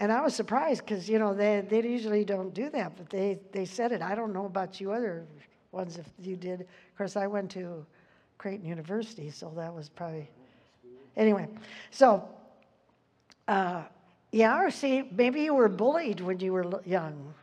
[0.00, 3.38] And I was surprised because, you know, they, they usually don't do that, but they,
[3.50, 4.00] they said it.
[4.00, 5.26] I don't know about you other
[5.72, 6.60] ones if you did.
[6.60, 7.84] Of course, I went to
[8.38, 10.30] Creighton University, so that was probably.
[11.16, 11.48] Anyway,
[11.90, 12.28] so
[13.48, 13.82] uh,
[14.30, 17.34] yeah, or see, maybe you were bullied when you were young.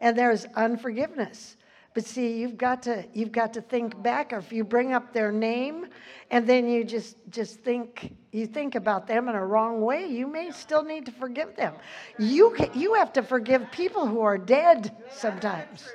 [0.00, 1.56] And there's unforgiveness.
[1.94, 4.32] But see, you've got to you've got to think back.
[4.32, 5.86] Or if you bring up their name,
[6.30, 10.26] and then you just just think you think about them in a wrong way, you
[10.26, 11.74] may still need to forgive them.
[12.18, 15.88] You can, you have to forgive people who are dead sometimes.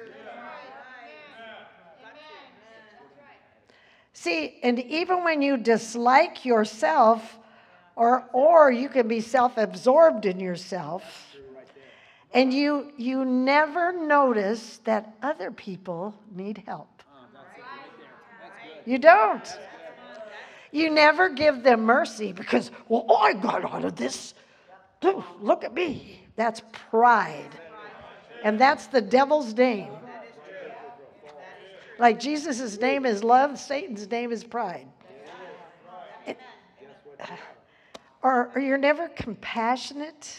[4.11, 7.39] See, and even when you dislike yourself,
[7.95, 11.32] or, or you can be self absorbed in yourself
[12.33, 17.03] and you, you never notice that other people need help.
[18.85, 19.57] You don't.
[20.71, 24.33] You never give them mercy because, well, I got out of this.
[25.39, 26.25] Look at me.
[26.35, 27.51] That's pride.
[28.43, 29.91] And that's the devil's name.
[31.99, 34.87] Like Jesus' name is love, Satan's name is pride.
[36.25, 36.39] It,
[37.19, 37.27] uh,
[38.23, 40.37] or, or you're never compassionate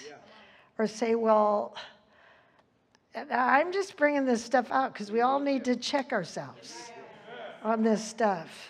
[0.79, 1.75] or say, well,
[3.31, 6.91] I'm just bringing this stuff out because we all need to check ourselves
[7.63, 8.69] on this stuff.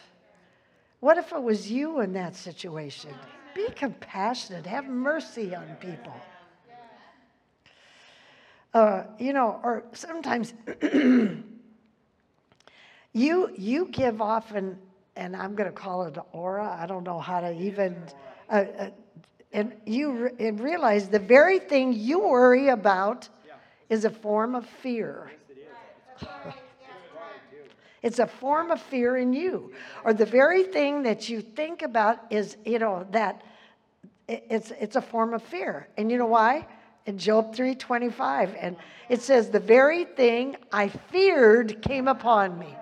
[1.00, 3.14] What if it was you in that situation?
[3.55, 6.14] Be compassionate, have mercy on people.
[8.72, 10.52] Uh, you know, or sometimes
[13.12, 14.76] you you give off an,
[15.14, 16.76] and I'm going to call it an aura.
[16.80, 17.96] I don't know how to even,
[18.50, 18.90] uh, uh,
[19.55, 23.28] and you re- and realize the very thing you worry about
[23.88, 25.30] is a form of fear.
[28.02, 29.72] It's a form of fear in you.
[30.05, 33.40] Or the very thing that you think about is, you know, that
[34.28, 35.88] it's, it's a form of fear.
[35.96, 36.66] And you know why?
[37.07, 38.76] In Job 3:25, and
[39.09, 42.76] it says, "The very thing I feared came upon me."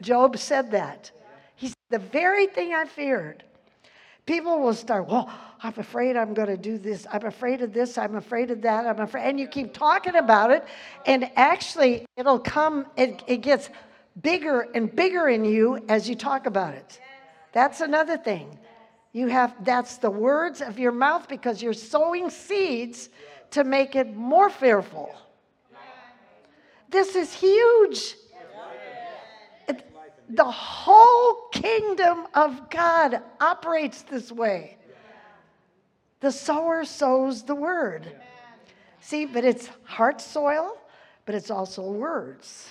[0.00, 1.10] Job said that.
[1.56, 3.42] He said, "The very thing I feared."
[4.26, 5.30] People will start, well,
[5.62, 7.06] I'm afraid I'm going to do this.
[7.12, 7.98] I'm afraid of this.
[7.98, 8.86] I'm afraid of that.
[8.86, 9.28] I'm afraid.
[9.28, 10.64] And you keep talking about it.
[11.04, 13.68] And actually, it'll come, it, it gets
[14.22, 17.00] bigger and bigger in you as you talk about it.
[17.52, 18.58] That's another thing.
[19.12, 23.10] You have, that's the words of your mouth because you're sowing seeds
[23.50, 25.14] to make it more fearful.
[26.88, 28.16] This is huge
[30.28, 34.76] the whole kingdom of God operates this way.
[36.20, 38.10] The sower sows the word.
[39.00, 40.78] See, but it's heart soil,
[41.26, 42.70] but it's also words.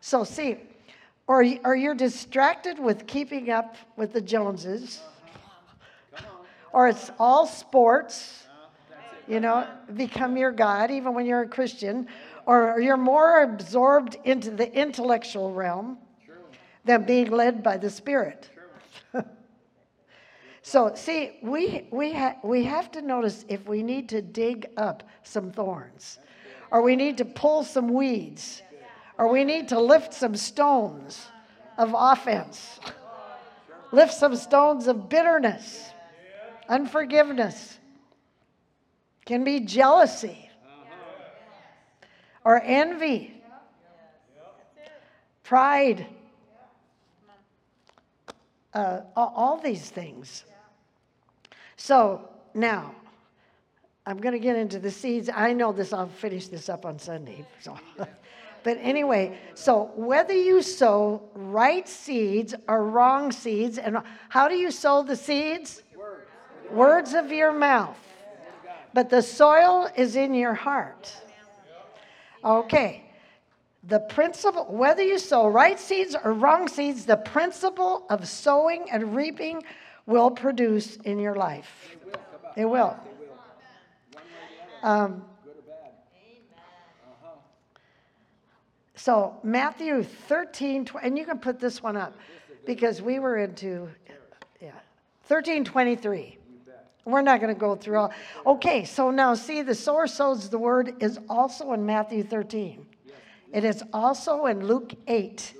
[0.00, 0.56] So, see,
[1.26, 5.02] or, or you're distracted with keeping up with the Joneses,
[6.72, 8.44] or it's all sports,
[9.26, 12.06] you know, become your God, even when you're a Christian,
[12.46, 15.98] or you're more absorbed into the intellectual realm
[16.86, 18.48] than being led by the Spirit.
[20.62, 25.02] so, see, we, we, ha- we have to notice if we need to dig up
[25.24, 26.18] some thorns,
[26.70, 28.62] or we need to pull some weeds,
[29.18, 31.26] or we need to lift some stones
[31.76, 32.78] of offense,
[33.90, 35.90] lift some stones of bitterness,
[36.68, 37.78] unforgiveness,
[39.24, 40.48] can be jealousy
[42.44, 43.42] or envy,
[45.42, 46.06] pride
[48.76, 50.44] uh, all these things.
[51.76, 52.94] So now,
[54.04, 55.30] I'm going to get into the seeds.
[55.34, 57.46] I know this, I'll finish this up on Sunday.
[57.60, 57.78] So.
[57.96, 63.98] but anyway, so whether you sow right seeds or wrong seeds, and
[64.28, 65.82] how do you sow the seeds?
[65.96, 66.20] Words,
[66.70, 67.98] Words of your mouth.
[68.92, 71.14] But the soil is in your heart.
[72.44, 73.05] Okay
[73.88, 79.14] the principle, whether you sow right seeds or wrong seeds, the principle of sowing and
[79.14, 79.62] reaping
[80.06, 81.96] will produce in your life.
[82.56, 82.96] It will.
[84.82, 85.24] Um,
[88.94, 92.16] so Matthew 13, and you can put this one up
[92.64, 93.88] because we were into,
[94.60, 94.72] yeah,
[95.24, 96.38] 13, 23.
[97.04, 98.12] We're not going to go through all.
[98.44, 102.84] Okay, so now see, the sower sows the word is also in Matthew 13.
[103.52, 105.54] It is also in Luke 8.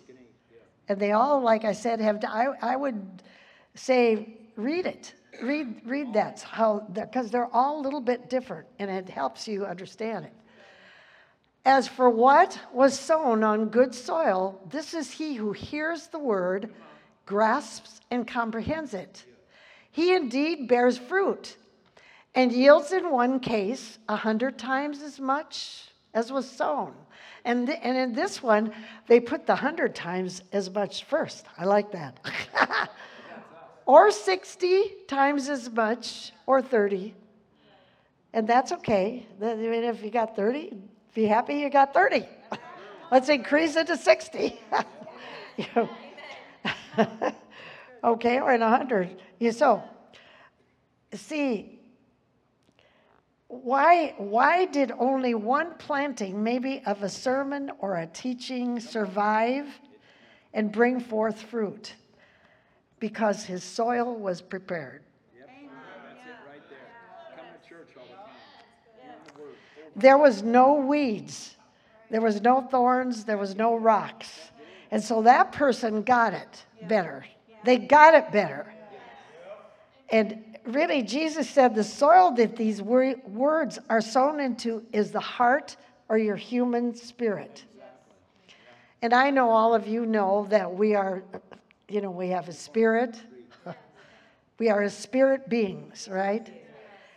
[0.89, 3.23] And they all, like I said, have, I, I would
[3.75, 5.15] say, read it.
[5.43, 9.67] Read, read that, how, because they're all a little bit different, and it helps you
[9.67, 10.33] understand it.
[11.67, 16.73] As for what was sown on good soil, this is he who hears the word,
[17.27, 19.25] grasps, and comprehends it.
[19.91, 21.57] He indeed bears fruit
[22.35, 26.95] and yields in one case a hundred times as much as was sown.
[27.45, 28.73] And, th- and in this one,
[29.07, 31.47] they put the 100 times as much first.
[31.59, 32.19] I like that.
[33.87, 37.15] or 60 times as much, or 30.
[38.33, 39.27] And that's okay.
[39.41, 40.73] I mean, if you got 30,
[41.15, 42.27] be happy you got 30.
[43.13, 44.59] Let's increase it to 60.
[48.05, 49.23] okay, or in 100.
[49.53, 49.83] So,
[51.13, 51.76] see,
[53.63, 59.67] why, why did only one planting, maybe of a sermon or a teaching, survive
[60.55, 61.95] and bring forth fruit?
[62.99, 65.03] Because his soil was prepared.
[69.95, 70.19] There.
[70.19, 71.57] Was no weeds,
[72.11, 74.51] there was no thorns, there was no rocks.
[74.91, 77.25] And so that person got it better.
[77.65, 78.73] They got it better.
[80.11, 85.21] And really, Jesus said the soil that these wor- words are sown into is the
[85.21, 85.77] heart
[86.09, 87.65] or your human spirit.
[89.03, 91.23] And I know all of you know that we are,
[91.89, 93.21] you know, we have a spirit.
[94.59, 96.49] we are a spirit beings, right?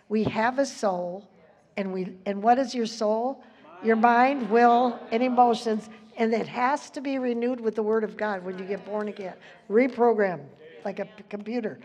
[0.10, 1.30] We have a soul,
[1.78, 3.44] and we and what is your soul?
[3.84, 8.18] Your mind, will, and emotions, and it has to be renewed with the Word of
[8.18, 9.36] God when you get born again,
[9.70, 10.46] reprogrammed
[10.84, 11.80] like a computer.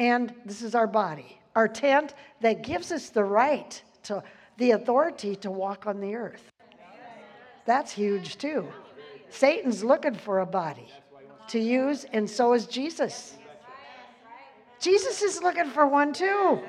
[0.00, 4.22] And this is our body, our tent that gives us the right to
[4.56, 6.50] the authority to walk on the earth.
[7.66, 8.66] That's huge too.
[9.28, 10.88] Satan's looking for a body
[11.48, 13.36] to use, and so is Jesus.
[14.80, 16.60] Jesus is looking for one too.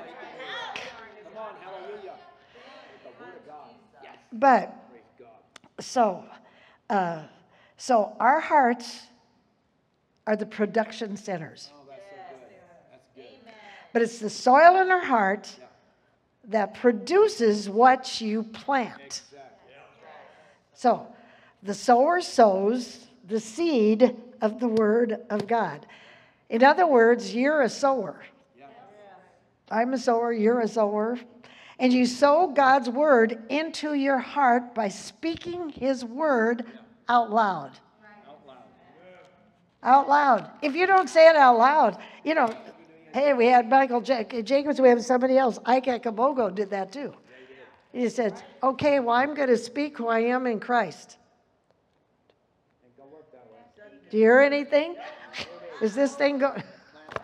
[4.32, 4.74] But
[5.80, 6.24] so,
[6.90, 7.22] uh,
[7.76, 9.02] so our hearts
[10.26, 11.70] are the production centers.
[11.74, 12.48] Oh, that's so good.
[12.90, 13.24] That's good.
[13.92, 15.54] But it's the soil in our heart
[16.48, 19.22] that produces what you plant.
[20.74, 21.06] So
[21.62, 25.86] the sower sows the seed of the word of God.
[26.48, 28.20] In other words, you're a sower.
[29.70, 31.18] I'm a sower, you're a sower.
[31.78, 36.64] And you sow God's word into your heart by speaking his word
[37.08, 37.72] out loud.
[38.28, 38.56] Out loud.
[39.82, 40.50] Out loud.
[40.60, 42.54] If you don't say it out loud, you know,
[43.12, 45.58] hey, we had Michael Ja- Jacobs, we have somebody else.
[45.64, 47.12] Ike Akabogo did that too.
[47.92, 51.18] He said, okay, well, I'm going to speak who I am in Christ.
[52.82, 53.58] And go work that way.
[54.10, 54.96] Do you hear anything?
[55.82, 56.62] Is this thing going?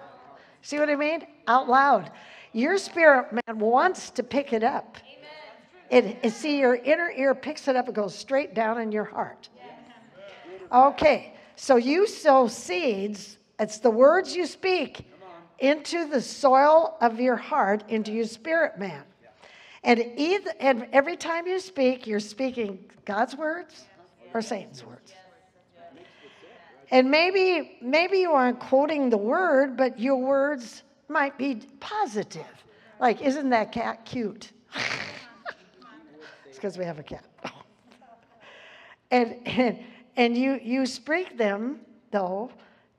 [0.63, 1.27] See what I mean?
[1.47, 2.11] Out loud.
[2.53, 4.99] Your spirit man wants to pick it up.
[5.91, 9.05] It, it- see, your inner ear picks it up and goes straight down in your
[9.05, 9.49] heart.
[10.71, 13.39] Okay, so you sow seeds.
[13.59, 15.07] It's the words you speak
[15.59, 19.03] into the soil of your heart, into your spirit man.
[19.85, 23.87] And either and every time you speak, you're speaking God's words
[24.35, 25.13] or Satan's words.
[26.91, 32.47] And maybe maybe you aren't quoting the word, but your words might be positive.
[33.01, 34.53] Like, isn't that cat cute?
[36.47, 37.25] it's because we have a cat.
[39.11, 39.79] and and
[40.17, 41.81] and you you speak them
[42.11, 42.51] though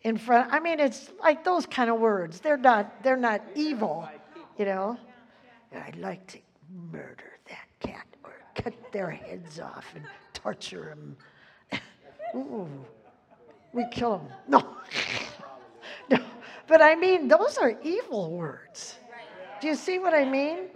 [0.04, 0.52] in front.
[0.54, 2.40] I mean, it's like those kind of words.
[2.40, 4.08] They're not they're not evil,
[4.58, 4.98] you know.
[5.74, 6.40] I'd like to
[6.92, 11.18] murder that cat or cut their heads off and torture them.
[12.36, 12.68] Ooh
[13.74, 14.28] we kill them.
[14.48, 14.78] No.
[16.10, 16.18] no.
[16.68, 18.96] But I mean, those are evil words.
[19.62, 20.70] Do you see what I mean?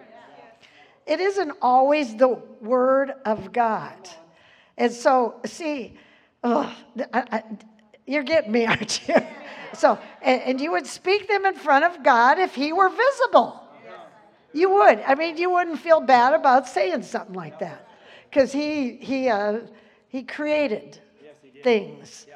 [1.06, 3.98] It isn't always the word of God.
[4.78, 5.98] And so, see,
[8.06, 9.16] you're getting me, aren't you?
[9.74, 13.60] So, and, and you would speak them in front of God if He were visible.
[14.54, 15.00] You would.
[15.08, 17.88] I mean, you wouldn't feel bad about saying something like that,
[18.30, 19.62] because He He uh,
[20.08, 21.00] He created
[21.64, 22.28] things.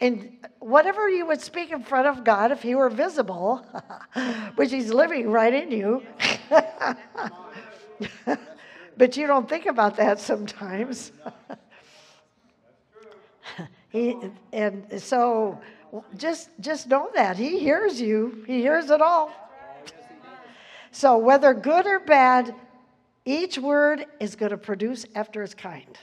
[0.00, 3.66] And whatever you would speak in front of God if He were visible,
[4.54, 6.02] which He's living right in you,
[8.96, 11.12] but you don't think about that sometimes.
[13.98, 14.16] He,
[14.52, 15.60] and so
[16.16, 18.44] just just know that He hears you.
[18.46, 19.32] He hears it all.
[20.90, 22.54] So whether good or bad,
[23.24, 25.98] each word is going to produce after its kind.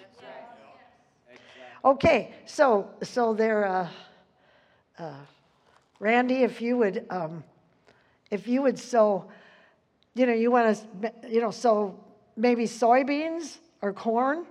[1.83, 3.89] Okay, so so there, uh,
[4.97, 5.13] uh,
[5.99, 7.43] Randy, if you would, um,
[8.31, 9.25] if you would sow,
[10.15, 11.99] you know, you want to, you know, sow
[12.35, 14.45] maybe soybeans or corn,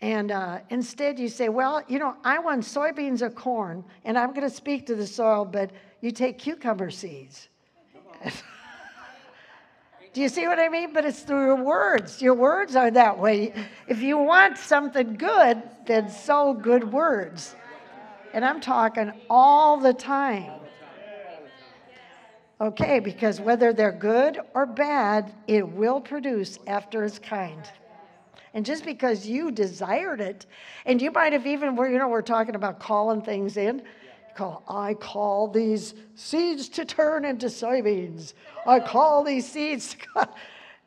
[0.00, 4.30] and uh, instead you say, well, you know, I want soybeans or corn, and I'm
[4.30, 5.70] going to speak to the soil, but
[6.00, 7.48] you take cucumber seeds.
[10.12, 10.94] Do you see what I mean?
[10.94, 12.22] But it's through your words.
[12.22, 13.52] Your words are that way.
[13.86, 17.54] If you want something good, then sow good words.
[18.32, 20.52] And I'm talking all the time.
[22.60, 27.62] Okay, because whether they're good or bad, it will produce after its kind.
[28.56, 30.46] And just because you desired it,
[30.86, 33.82] and you might have even, you know, we're talking about calling things in.
[34.34, 38.32] Call, I call these seeds to turn into soybeans.
[38.66, 39.94] I call these seeds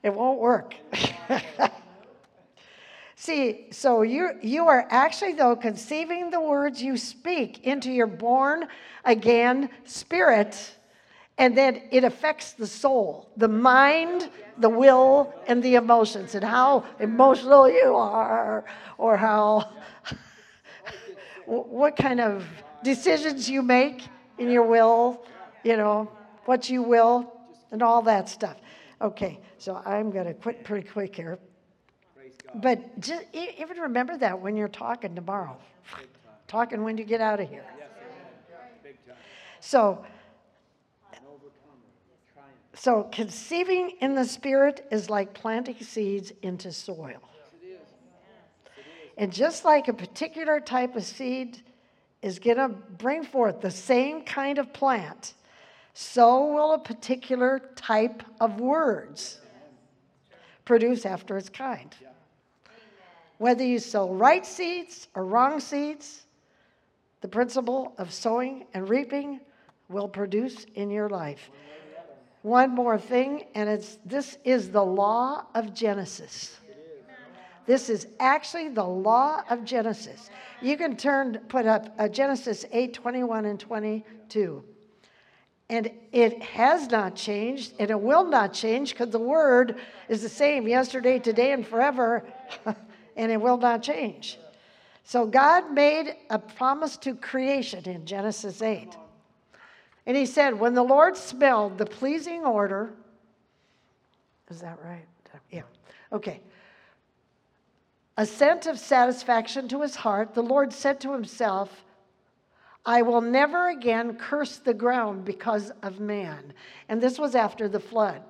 [0.02, 0.74] It won't work.
[3.16, 8.68] See, so you you are actually though conceiving the words you speak into your born
[9.06, 10.76] again spirit,
[11.40, 16.84] and then it affects the soul, the mind, the will, and the emotions, and how
[17.00, 18.66] emotional you are,
[18.98, 19.72] or how
[21.46, 22.46] what kind of
[22.84, 24.04] decisions you make
[24.38, 25.26] in your will,
[25.64, 26.12] you know,
[26.44, 27.34] what you will,
[27.72, 28.58] and all that stuff.
[29.02, 31.40] Okay, so I'm going to quit pretty quick here.
[32.56, 35.58] But just, even remember that when you're talking tomorrow,
[36.50, 37.64] talking when you get out of here.
[37.78, 38.70] Yes, amen.
[38.84, 39.16] Big time.
[39.62, 40.19] So, An overcomer, triumph.
[42.80, 47.22] So conceiving in the spirit is like planting seeds into soil.
[47.62, 47.78] Is.
[49.18, 51.62] And just like a particular type of seed
[52.22, 55.34] is going to bring forth the same kind of plant,
[55.94, 59.40] so will a particular type of words
[60.64, 61.94] produce after its kind.
[63.40, 66.26] Whether you sow right seeds or wrong seeds,
[67.20, 69.42] the principle of sowing and reaping
[69.90, 71.50] will produce in your life.
[72.42, 76.58] One more thing, and it's this is the law of Genesis.
[77.66, 80.30] This is actually the law of Genesis.
[80.62, 84.64] You can turn, put up uh, Genesis 8 21 and 22.
[85.70, 89.76] And it has not changed, and it will not change because the word
[90.08, 92.26] is the same yesterday, today, and forever,
[93.16, 94.40] and it will not change.
[95.04, 98.96] So God made a promise to creation in Genesis 8.
[100.10, 102.92] And he said, When the Lord smelled the pleasing odor,
[104.50, 105.06] is that right?
[105.50, 105.62] Yeah.
[106.12, 106.42] Okay
[108.20, 111.86] a scent of satisfaction to his heart, the Lord said to himself,
[112.86, 116.52] I will never again curse the ground because of man.
[116.90, 118.22] And this was after the flood.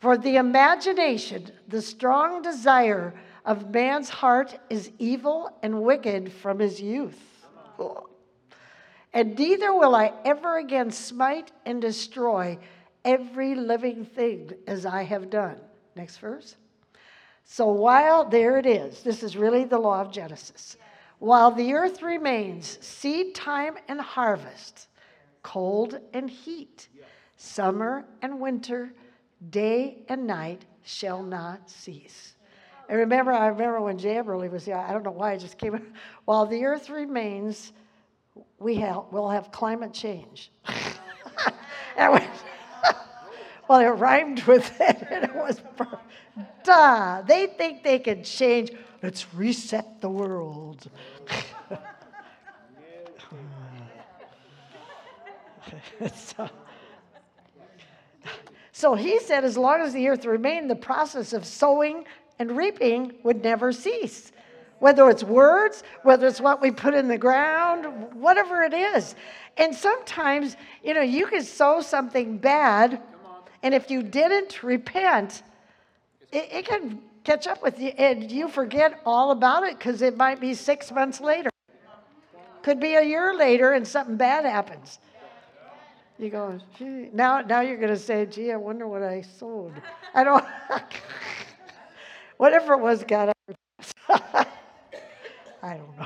[0.00, 3.12] For the imagination, the strong desire
[3.44, 7.20] of man's heart is evil and wicked from his youth.
[9.18, 12.56] And neither will I ever again smite and destroy
[13.04, 15.58] every living thing as I have done.
[15.96, 16.54] Next verse.
[17.44, 20.76] So while, there it is, this is really the law of Genesis.
[21.18, 24.86] While the earth remains, seed time and harvest,
[25.42, 26.86] cold and heat,
[27.36, 28.94] summer and winter,
[29.50, 32.36] day and night shall not cease.
[32.88, 35.58] And remember, I remember when Jay Eberly was here, I don't know why I just
[35.58, 35.92] came,
[36.24, 37.72] while the earth remains,
[38.58, 40.50] we have, we'll have climate change.
[41.98, 42.22] Was-
[43.68, 45.98] well, it rhymed with it, and it was, per-
[46.64, 47.22] duh.
[47.22, 48.70] They think they can change.
[49.02, 50.88] Let's reset the world.
[56.14, 56.48] so,
[58.72, 62.04] so he said, as long as the earth remained, the process of sowing
[62.38, 64.32] and reaping would never cease.
[64.78, 69.14] Whether it's words, whether it's what we put in the ground, whatever it is.
[69.56, 73.00] And sometimes, you know, you can sow something bad,
[73.62, 75.42] and if you didn't repent,
[76.30, 80.16] it, it can catch up with you, and you forget all about it because it
[80.16, 81.50] might be six months later.
[82.62, 84.98] Could be a year later, and something bad happens.
[86.18, 89.72] You go, gee, now, now you're going to say, gee, I wonder what I sold.
[90.14, 90.44] I don't,
[92.38, 93.32] whatever it was, God,
[95.62, 95.98] don't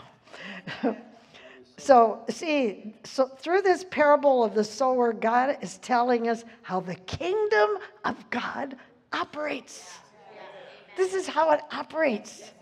[0.85, 0.97] know.
[1.79, 6.95] so, see, so through this parable of the sower, God is telling us how the
[6.95, 8.77] kingdom of God
[9.13, 9.99] operates.
[10.97, 12.53] This is how it operates.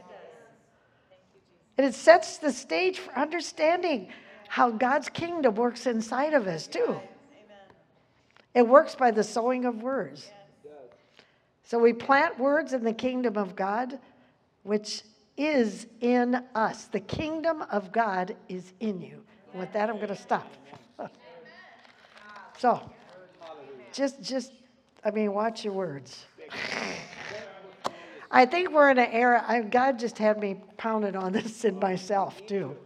[1.76, 4.08] And it sets the stage for understanding
[4.48, 7.00] how God's kingdom works inside of us, too.
[8.54, 10.30] It works by the sowing of words.
[11.62, 13.98] So we plant words in the kingdom of God,
[14.64, 15.02] which
[15.40, 16.84] is in us.
[16.84, 19.24] The kingdom of God is in you.
[19.54, 20.52] With that, I'm going to stop.
[22.58, 22.90] so,
[23.90, 24.52] just, just,
[25.02, 26.26] I mean, watch your words.
[28.30, 31.78] I think we're in an era, I, God just had me pounded on this in
[31.78, 32.76] myself, too.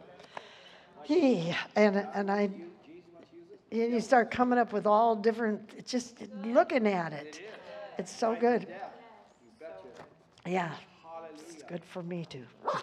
[1.03, 2.51] He, and, and I,
[3.73, 7.41] and you start coming up with all different, just looking at it.
[7.99, 8.69] It's so good.
[10.47, 10.73] Yeah,
[11.69, 12.45] good for me too.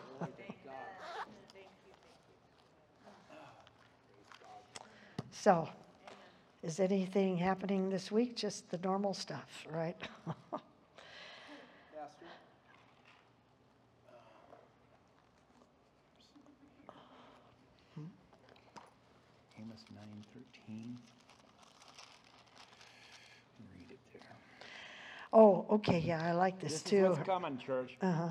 [5.32, 5.68] so,
[6.64, 8.36] is anything happening this week?
[8.36, 9.98] Just the normal stuff, right?
[19.60, 20.98] Amos nine thirteen.
[23.78, 24.22] Read it there.
[25.34, 27.10] oh, okay, yeah, I like this, This is too.
[27.10, 27.96] what's coming, church.
[28.02, 28.30] Uh-huh.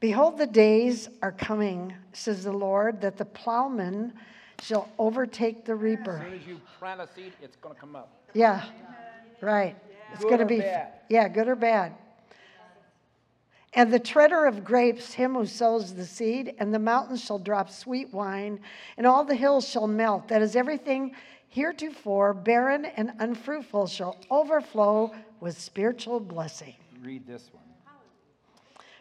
[0.00, 4.12] Behold, the days are coming, says the Lord, that the plowman
[4.60, 6.18] shall overtake the reaper.
[6.18, 8.12] As soon as you plant a seed, it's gonna come up.
[8.34, 8.64] Yeah,
[9.40, 9.76] right.
[10.12, 10.92] It's Good going to be, bad?
[11.08, 11.94] yeah, good or bad.
[13.72, 17.70] And the treader of grapes, him who sows the seed, and the mountains shall drop
[17.70, 18.60] sweet wine,
[18.96, 20.28] and all the hills shall melt.
[20.28, 21.14] That is, everything
[21.48, 26.74] heretofore barren and unfruitful shall overflow with spiritual blessing.
[27.02, 27.65] Read this one.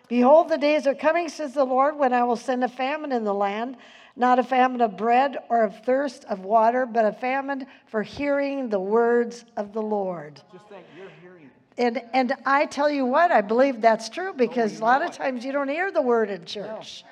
[0.07, 3.23] Behold, the days are coming, says the Lord, when I will send a famine in
[3.23, 3.77] the land,
[4.15, 8.69] not a famine of bread or of thirst of water, but a famine for hearing
[8.69, 10.41] the words of the Lord.
[10.53, 11.49] Just think, you're hearing.
[11.77, 15.43] And, and I tell you what, I believe that's true because a lot of times
[15.43, 17.03] you don't hear the word in church.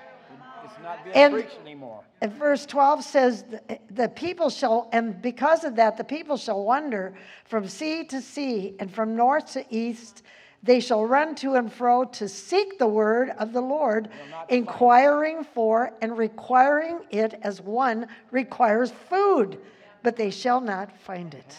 [0.64, 2.04] It's not being And- preached anymore.
[2.22, 6.64] And verse 12 says, "The- The people shall, and because of that, the people shall
[6.64, 7.14] wander
[7.44, 10.24] from sea to sea and from north to east.
[10.64, 14.10] They shall run to and fro to seek the word of the Lord,
[14.48, 19.60] inquiring for and requiring it as one requires food,
[20.04, 21.58] but they shall not find it.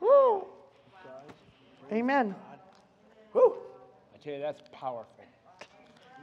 [0.00, 0.46] Woo!
[1.90, 2.36] Amen.
[3.32, 3.56] whew,
[4.14, 5.24] I tell you, that's powerful.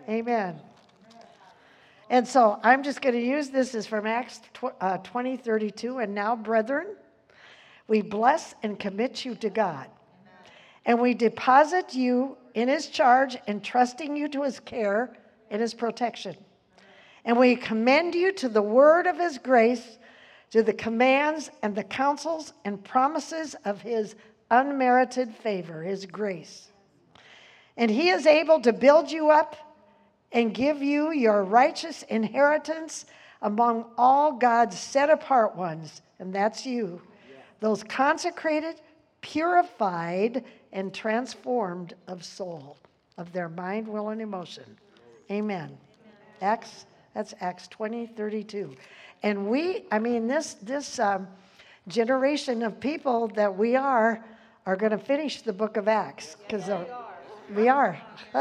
[0.07, 0.59] Amen.
[2.09, 4.39] And so I'm just going to use this as from Acts
[4.79, 5.97] uh, 20, 32.
[5.97, 6.95] And now, brethren,
[7.87, 9.87] we bless and commit you to God.
[10.85, 15.15] And we deposit you in his charge, entrusting you to his care
[15.49, 16.35] and his protection.
[17.25, 19.97] And we commend you to the word of his grace,
[20.51, 24.15] to the commands and the counsels and promises of his
[24.51, 26.69] unmerited favor, his grace.
[27.77, 29.55] And he is able to build you up
[30.31, 33.05] and give you your righteous inheritance
[33.41, 37.01] among all God's set apart ones, and that's you.
[37.59, 38.81] Those consecrated,
[39.21, 40.43] purified,
[40.75, 42.77] and transformed of soul,
[43.17, 44.77] of their mind, will, and emotion.
[45.31, 45.75] Amen.
[46.41, 48.75] Acts, that's Acts 20, 32.
[49.23, 51.27] And we, I mean, this, this um,
[51.87, 54.23] generation of people that we are,
[54.65, 56.35] are going to finish the book of Acts.
[56.45, 56.69] Because
[57.55, 57.99] we are.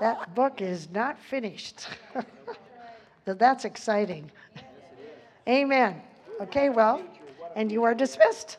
[0.00, 1.86] that book is not finished.
[3.24, 4.32] That's exciting.
[5.48, 6.02] Amen.
[6.40, 7.02] Okay, well,
[7.54, 8.54] and you are dismissed.